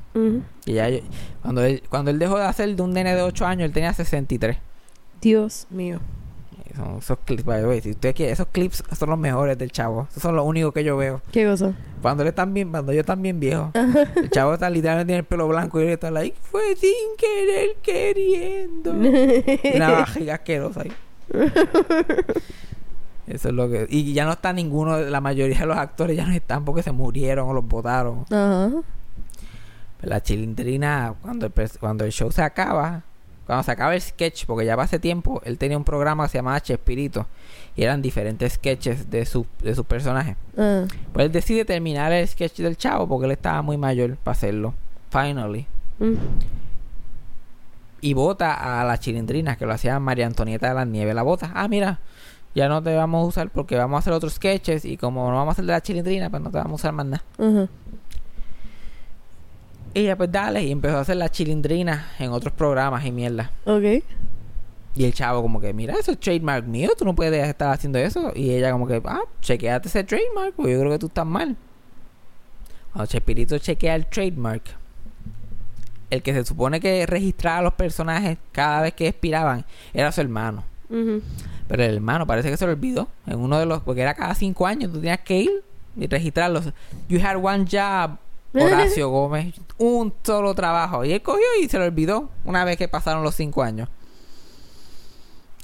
[0.67, 1.01] Y ya yo-
[1.43, 3.93] cuando él, cuando él dejó de hacer de un nene de 8 años, él tenía
[3.93, 4.57] 63.
[5.21, 5.99] Dios mío.
[6.79, 9.73] Son esos clips, by the way, si usted quiere, esos clips son los mejores del
[9.73, 10.07] chavo.
[10.11, 11.21] Esos son los únicos que yo veo.
[11.33, 11.75] ¿Qué cosa?
[12.01, 13.73] Cuando él está bien, cuando yo están bien viejo.
[14.15, 17.77] El chavo está literalmente tiene el pelo blanco y él está like, fue sin querer
[17.83, 18.93] queriendo.
[19.75, 20.93] Una barriga asquerosa ahí.
[23.27, 23.89] Eso es lo que.
[23.91, 26.93] Y ya no está ninguno, la mayoría de los actores ya no están porque se
[26.93, 28.25] murieron o los votaron.
[28.31, 28.71] Ajá.
[30.03, 33.03] La chilindrina, cuando el, cuando el show se acaba,
[33.49, 36.39] cuando se acaba el sketch, porque ya hace tiempo, él tenía un programa que se
[36.39, 37.27] llamaba Chespirito.
[37.75, 40.37] Y eran diferentes sketches de su, de sus personajes.
[40.59, 40.85] Ah,
[41.15, 44.75] Pues él decide terminar el sketch del chavo porque él estaba muy mayor para hacerlo.
[45.11, 45.67] Finally.
[45.99, 46.15] mm.
[48.03, 51.15] Y vota a la chilindrina que lo hacía María Antonieta de las Nieves.
[51.15, 51.51] La vota.
[51.55, 52.01] Ah, mira,
[52.55, 54.85] ya no te vamos a usar porque vamos a hacer otros sketches.
[54.85, 56.93] Y como no vamos a hacer de la chilindrina, pues no te vamos a usar
[56.93, 57.25] más nada.
[59.95, 60.63] Y ella, pues dale.
[60.63, 63.51] Y empezó a hacer la chilindrina en otros programas y mierda.
[63.65, 64.03] Ok.
[64.95, 66.91] Y el chavo, como que, mira, eso es trademark mío.
[66.99, 68.33] Tú no puedes estar haciendo eso.
[68.35, 70.55] Y ella, como que, ah, chequeate ese trademark.
[70.55, 71.57] Porque yo creo que tú estás mal.
[72.93, 74.63] Cuando Chespirito chequea el trademark,
[76.11, 80.21] el que se supone que registraba a los personajes cada vez que expiraban era su
[80.21, 80.65] hermano.
[80.89, 83.09] Pero el hermano parece que se lo olvidó.
[83.27, 83.83] En uno de los.
[83.83, 84.91] Porque era cada cinco años.
[84.91, 85.65] Tú tenías que ir
[85.97, 86.73] y registrarlos.
[87.09, 88.19] You had one job.
[88.55, 89.55] Horacio Gómez.
[89.79, 91.05] Un solo trabajo.
[91.05, 92.31] Y él cogió y se lo olvidó.
[92.45, 93.89] Una vez que pasaron los cinco años.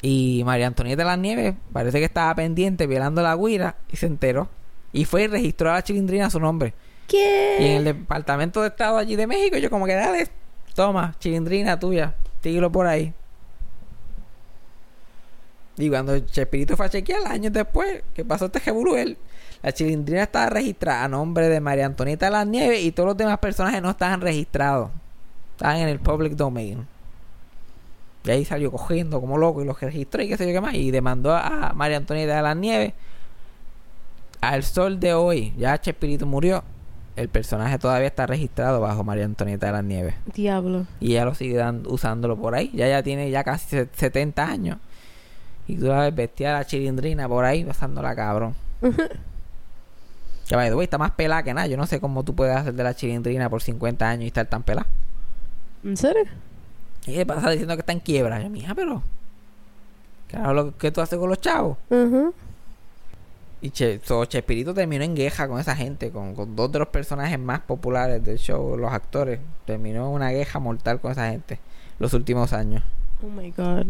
[0.02, 4.06] Y María Antonieta de las Nieves parece que estaba pendiente violando la guira y se
[4.06, 4.48] enteró.
[4.92, 6.74] Y fue y registró a la chilindrina a su nombre.
[7.08, 7.56] ¿Qué?
[7.60, 10.28] Y en el Departamento de Estado allí de México, yo como que dale,
[10.74, 13.12] toma, chilindrina tuya, síguelo por ahí.
[15.76, 19.18] Y cuando Chespirito fue a chequear, años después, que pasó este revolú, él,
[19.64, 23.16] la chilindrina estaba registrada a nombre de María Antonieta de las Nieves y todos los
[23.16, 24.90] demás personajes no estaban registrados.
[25.52, 26.86] Estaban en el public domain.
[28.24, 30.74] Y ahí salió cogiendo como loco y los registró y qué sé yo qué más.
[30.74, 32.92] Y demandó a María Antonieta de las Nieves.
[34.40, 36.62] Al sol de hoy, ya Chespirito murió.
[37.16, 40.14] El personaje todavía está registrado bajo María Antonieta de las Nieves.
[40.34, 40.86] Diablo.
[41.00, 42.70] Y ella lo sigue dan- usándolo por ahí.
[42.74, 44.78] Ya ya tiene ya casi se- 70 años.
[45.68, 48.54] Y tú la ves vestida la chilindrina por ahí, pasándola cabrón.
[50.48, 51.66] Que by the way, está más pelada que nada.
[51.66, 54.46] Yo no sé cómo tú puedes hacer de la chilindrina por 50 años y estar
[54.46, 54.86] tan pelada.
[55.82, 56.24] ¿En serio?
[57.06, 58.42] Y le pasa diciendo que está en quiebra.
[58.42, 59.02] Yo, mija, pero.
[60.28, 61.78] Claro, lo que tú haces con los chavos.
[61.90, 62.30] Ajá.
[63.60, 66.88] Y che, so, Chespirito terminó en guerra con esa gente, con, con dos de los
[66.88, 69.40] personajes más populares del show, los actores.
[69.64, 71.58] Terminó una guerra mortal con esa gente
[71.98, 72.82] los últimos años.
[73.22, 73.86] Oh my god.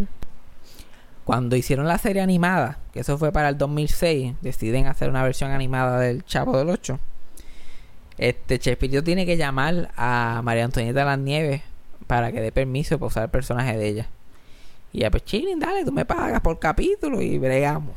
[1.25, 5.53] Cuando hicieron la serie animada, que eso fue para el 2006, deciden hacer una versión
[5.53, 6.99] animada del Chavo del 8.
[8.19, 11.63] Este Chespirito tiene que llamar a María Antonieta de las Nieves
[12.07, 14.09] para que dé permiso para usar el personaje de ella.
[14.93, 17.97] Y ya, pues, chilling, dale, tú me pagas por capítulo y bregamos.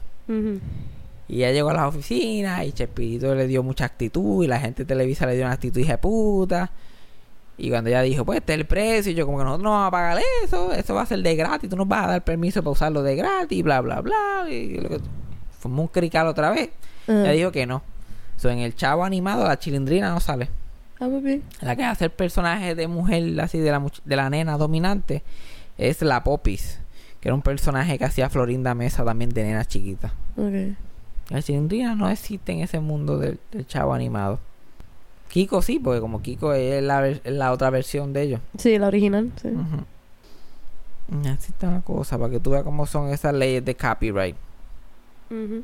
[1.28, 4.84] Y ya llegó a las oficinas y Chespirito le dio mucha actitud y la gente
[4.84, 6.71] de Televisa le dio una actitud hija de puta.
[7.57, 9.71] Y cuando ella dijo, pues este es el precio, y yo como que nosotros no
[9.71, 12.23] vamos a pagar eso, eso va a ser de gratis, tú nos vas a dar
[12.23, 14.45] permiso para usarlo de gratis, bla, bla, bla.
[14.49, 14.99] Y lo que...
[15.63, 16.69] Un crical otra vez.
[17.07, 17.23] Ajá.
[17.23, 17.83] Ella dijo que no.
[18.37, 20.49] So, en el chavo animado la chilindrina no sale.
[20.99, 21.43] Ah, papi.
[21.61, 25.23] La que hace el personaje de mujer así de la, de la nena dominante
[25.77, 26.79] es la Popis,
[27.19, 30.13] que era un personaje que hacía Florinda Mesa también de nena chiquita.
[30.37, 30.77] Ok.
[31.29, 34.39] La chilindrina no existe en ese mundo del, del chavo animado.
[35.30, 38.41] Kiko sí, porque como Kiko es la, la otra versión de ellos.
[38.57, 39.49] Sí, la original, sí.
[39.49, 39.84] Ujú.
[41.30, 44.36] Así está la cosa, para que tú veas cómo son esas leyes de copyright.
[45.30, 45.63] Ujú.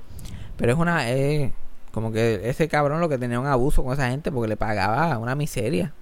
[0.58, 1.12] Pero es una...
[1.12, 1.52] eh,
[1.92, 5.18] como que ese cabrón lo que tenía un abuso con esa gente porque le pagaba
[5.18, 5.94] una miseria.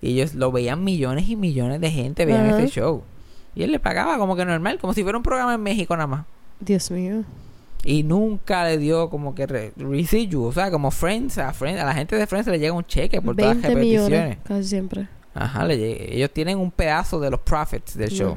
[0.00, 3.02] Y ellos lo veían millones y millones de gente veían ese show.
[3.54, 6.06] Y él le pagaba como que normal, como si fuera un programa en México nada
[6.06, 6.26] más.
[6.60, 7.24] Dios mío.
[7.86, 11.84] Y nunca le dio como que re- residual, o sea, como Friends, a Friends, a
[11.84, 14.38] la gente de Friends le llega un cheque por todas las 20 millones, repeticiones.
[14.44, 15.08] casi siempre.
[15.34, 18.36] Ajá, le llega- ellos tienen un pedazo de los profits del show.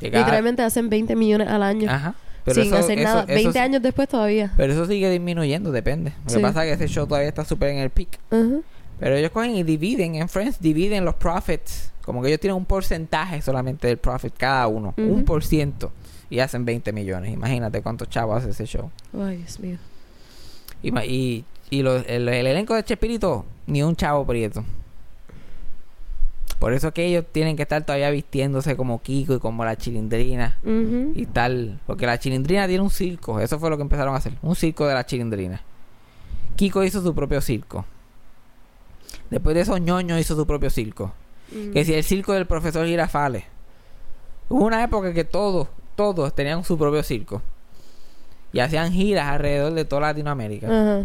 [0.00, 1.90] Cada- Literalmente hacen 20 millones al año.
[1.90, 2.14] Ajá.
[2.44, 3.20] Pero sin eso- hacer nada.
[3.22, 4.52] eso 20 sí- años después todavía.
[4.56, 6.12] Pero eso sigue disminuyendo, depende.
[6.24, 6.36] Lo Sí.
[6.36, 8.18] que pasa es que ese show todavía está súper en el peak.
[8.30, 8.60] Ajá.
[9.00, 11.92] Pero ellos cogen y dividen, en Friends dividen los profits.
[12.04, 14.94] Como que ellos tienen un porcentaje solamente del profit cada uno.
[14.96, 15.90] Un por ciento.
[16.30, 17.32] Y hacen 20 millones.
[17.32, 18.90] Imagínate cuántos chavos hace ese show.
[19.18, 19.78] Ay, Dios mío.
[20.82, 24.64] Y, y, y los- el, el elenco de Chespirito, ni un chavo prieto.
[26.58, 30.58] Por eso que ellos tienen que estar todavía vistiéndose como Kiko y como la chilindrina
[31.14, 31.78] y tal.
[31.86, 33.40] Porque la chilindrina tiene un circo.
[33.40, 34.32] Eso fue lo que empezaron a hacer.
[34.42, 35.60] Un circo de la chilindrina.
[36.56, 37.84] Kiko hizo su propio circo.
[39.30, 41.12] Después de eso, ñoño hizo su propio circo.
[41.72, 43.44] Que si el circo del profesor Girafales.
[44.48, 47.42] Hubo una época que todos, todos tenían su propio circo.
[48.52, 51.04] Y hacían giras alrededor de toda Latinoamérica.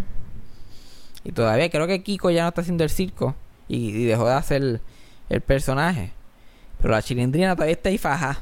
[1.23, 3.35] Y todavía creo que Kiko ya no está haciendo el circo.
[3.67, 4.81] Y, y dejó de hacer el,
[5.29, 6.11] el personaje.
[6.79, 8.39] Pero la chilindrina todavía está ahí faja.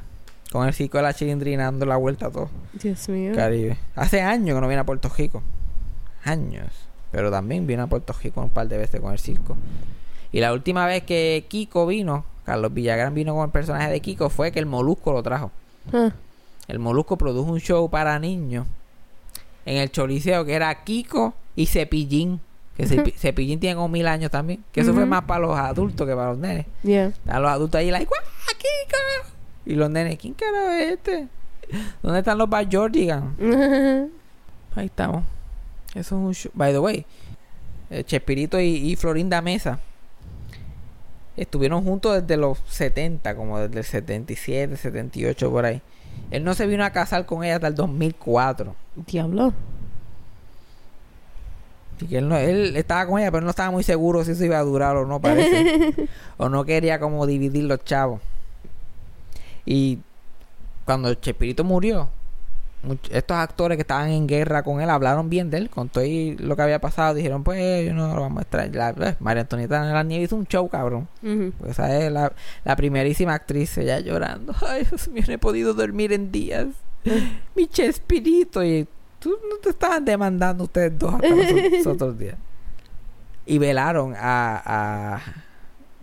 [0.52, 2.50] Con el circo de la chilindrina dando la vuelta a todo.
[2.74, 3.34] Dios mío.
[3.36, 3.78] Caribe.
[3.96, 5.44] Hace años que no viene a Puerto Rico.
[6.24, 6.68] Años.
[7.12, 9.58] Pero también vino a Puerto Rico un par de veces con el circo.
[10.32, 14.30] Y la última vez que Kiko vino, Carlos Villagrán vino con el personaje de Kiko,
[14.30, 15.52] fue que el Molusco lo trajo.
[15.92, 16.12] Ah.
[16.70, 18.66] El Molusco produjo un show para niños
[19.66, 22.40] en el Choliseo que era Kiko y Cepillín.
[22.78, 24.64] Que Cepi- Cepillín tiene como mil años también.
[24.72, 26.66] Que eso fue más para los adultos que para los nenes.
[26.84, 27.08] Yeah.
[27.08, 28.22] Están los adultos ahí, like, ¡guau,
[28.58, 29.34] Kiko!
[29.66, 31.28] Y los nenes, ¿quién carajo es este?
[32.02, 33.36] ¿Dónde están los Bad Jordigan?
[34.76, 35.24] Ahí estamos.
[35.90, 36.52] Eso es un show.
[36.56, 37.06] By the way,
[37.90, 39.80] eh, Chespirito y, y Florinda Mesa
[41.36, 45.82] estuvieron juntos desde los 70, como desde el 77, 78, por ahí.
[46.32, 48.76] Él no se vino a casar con ella hasta el 2004.
[49.08, 49.54] Diablo.
[51.96, 54.46] Así que él, no, él estaba con ella, pero no estaba muy seguro si eso
[54.46, 55.94] iba a durar o no, parece.
[56.38, 58.22] o no quería como dividir los chavos.
[59.66, 60.00] Y
[60.86, 62.10] cuando Chespirito murió,
[62.84, 66.04] much- estos actores que estaban en guerra con él hablaron bien de él, con todo
[66.06, 67.14] y lo que había pasado.
[67.14, 68.76] Dijeron, pues, no lo vamos a extraer.
[68.76, 71.08] La, eh, María Antonieta de la Nieve hizo un show, cabrón.
[71.22, 72.32] Pues esa es la,
[72.64, 74.54] la primerísima actriz, ella llorando.
[74.68, 76.68] Ay, Dios mío, no he podido dormir en días.
[77.56, 78.64] Mi Chespirito.
[78.64, 78.88] Y
[79.20, 82.36] tú no te estaban demandando ustedes dos hasta los, los otros días.
[83.46, 84.62] Y velaron a,
[85.16, 85.22] a.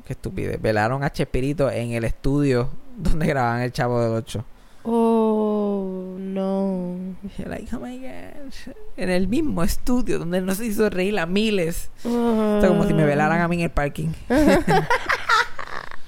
[0.05, 0.61] Qué estupidez.
[0.61, 4.45] Velaron a Chespirito en el estudio donde grababan El Chavo del Ocho.
[4.89, 6.97] Oh, no.
[7.25, 8.69] Y yo, like, oh my gosh.
[8.97, 11.91] En el mismo estudio donde nos hizo reír a miles.
[12.05, 14.09] O sea, como si me velaran a mí en el parking.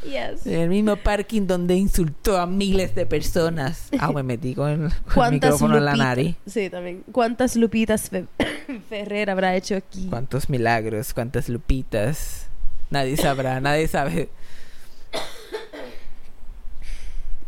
[0.05, 0.47] Yes.
[0.47, 3.89] En el mismo parking donde insultó a miles de personas.
[3.99, 6.07] Ah, me metí con el, con el ¿Cuántas micrófono en la lupitas?
[6.09, 6.37] nariz.
[6.47, 7.05] Sí, también.
[7.13, 8.27] ¿Cuántas lupitas Fe-
[8.89, 10.07] Ferrer habrá hecho aquí?
[10.09, 12.47] Cuántos milagros, cuántas lupitas.
[12.91, 14.31] Nadie sabrá, nadie sabe.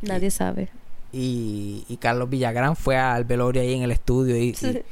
[0.03, 0.69] Nadie sabe.
[1.13, 4.85] Y, y Carlos Villagrán fue al velorio ahí en el estudio y, y,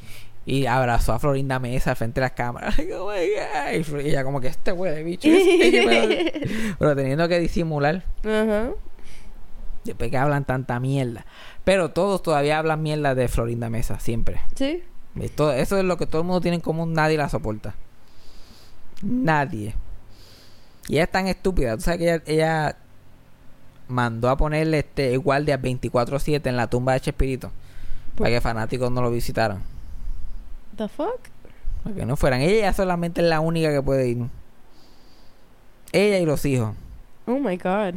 [0.61, 2.75] y abrazó a Florinda Mesa frente a las cámaras.
[2.93, 3.12] Oh.
[3.14, 5.29] Y ella como que este huele bicho.
[5.29, 6.49] este huele".
[6.79, 8.05] Pero teniendo que disimular.
[8.25, 8.71] Ajá.
[9.85, 11.25] Después que hablan tanta mierda.
[11.64, 14.41] Pero todos todavía hablan mierda de Florinda Mesa, siempre.
[14.55, 14.83] Sí.
[15.35, 17.75] Todo- eso es lo que todo el mundo tiene en común, nadie la soporta.
[19.03, 19.75] Nadie.
[20.89, 22.77] Y ella es tan estúpida, tú sabes que ella, ella
[23.89, 27.51] mandó a ponerle este guardia 24-7 en la tumba de Chespirito.
[28.16, 29.62] Para que fanáticos no lo visitaran.
[30.76, 31.20] The fuck?
[31.82, 32.41] Para que no fueran.
[32.41, 34.18] Ella solamente es la única que puede ir.
[35.93, 36.74] Ella y los hijos.
[37.26, 37.95] Oh my god.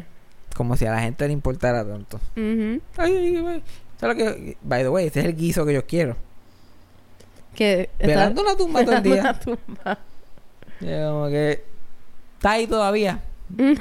[0.55, 2.17] Como si a la gente le importara tanto.
[2.35, 2.81] Ujú.
[2.97, 3.63] Ay, ay, ay.
[3.99, 4.57] ¿Sabes lo que?
[4.61, 6.15] By the way, ese es el guiso que yo quiero.
[7.55, 9.21] Que Velando una tumba todo el día.
[9.21, 9.97] una tumba.
[10.79, 11.63] Como que
[12.35, 13.21] está ahí todavía.
[13.57, 13.77] Me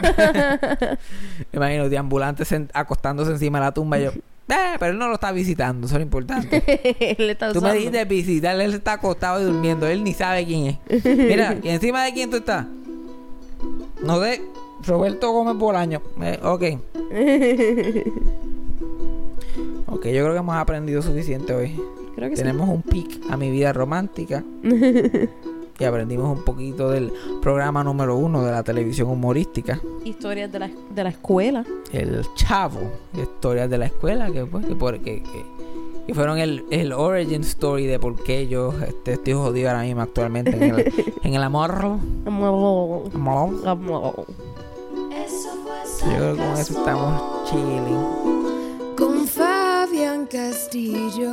[1.52, 3.98] imagino de ambulantes acostándose encima de la tumba.
[3.98, 4.10] Y yo,
[4.48, 6.62] "Eh, pero él no lo está visitando, eso es lo importante.
[7.18, 10.66] Él está Tú me dijiste visitar, él está acostado y durmiendo, él ni sabe quién
[10.90, 11.04] es.
[11.04, 12.66] Mira, ¿y encima de quién tú estás?
[14.02, 14.42] No sé,
[14.86, 16.02] Roberto Gómez Bolaño.
[16.22, 16.62] Eh, ok.
[19.86, 21.80] Ok, yo creo que hemos aprendido suficiente hoy.
[22.16, 24.42] Creo que Tenemos un pic a mi vida romántica.
[25.80, 27.12] Y aprendimos un poquito del
[27.42, 29.80] programa número uno de la televisión humorística.
[30.04, 31.64] Historias de la, de la escuela.
[31.92, 32.80] El Chavo.
[33.20, 34.30] Historias de la escuela.
[34.30, 35.60] Que, pues, que, por- que- que-
[36.06, 40.00] que fueron el, el origin story de por qué yo este, estoy jodido ahora mismo
[40.02, 41.70] actualmente en el, en el amor.
[42.26, 43.10] Amor.
[43.14, 43.68] Amor.
[43.68, 44.26] Amor.
[46.02, 48.96] Yo creo que con eso estamos chilling.
[48.96, 51.30] con Fabián Castillo.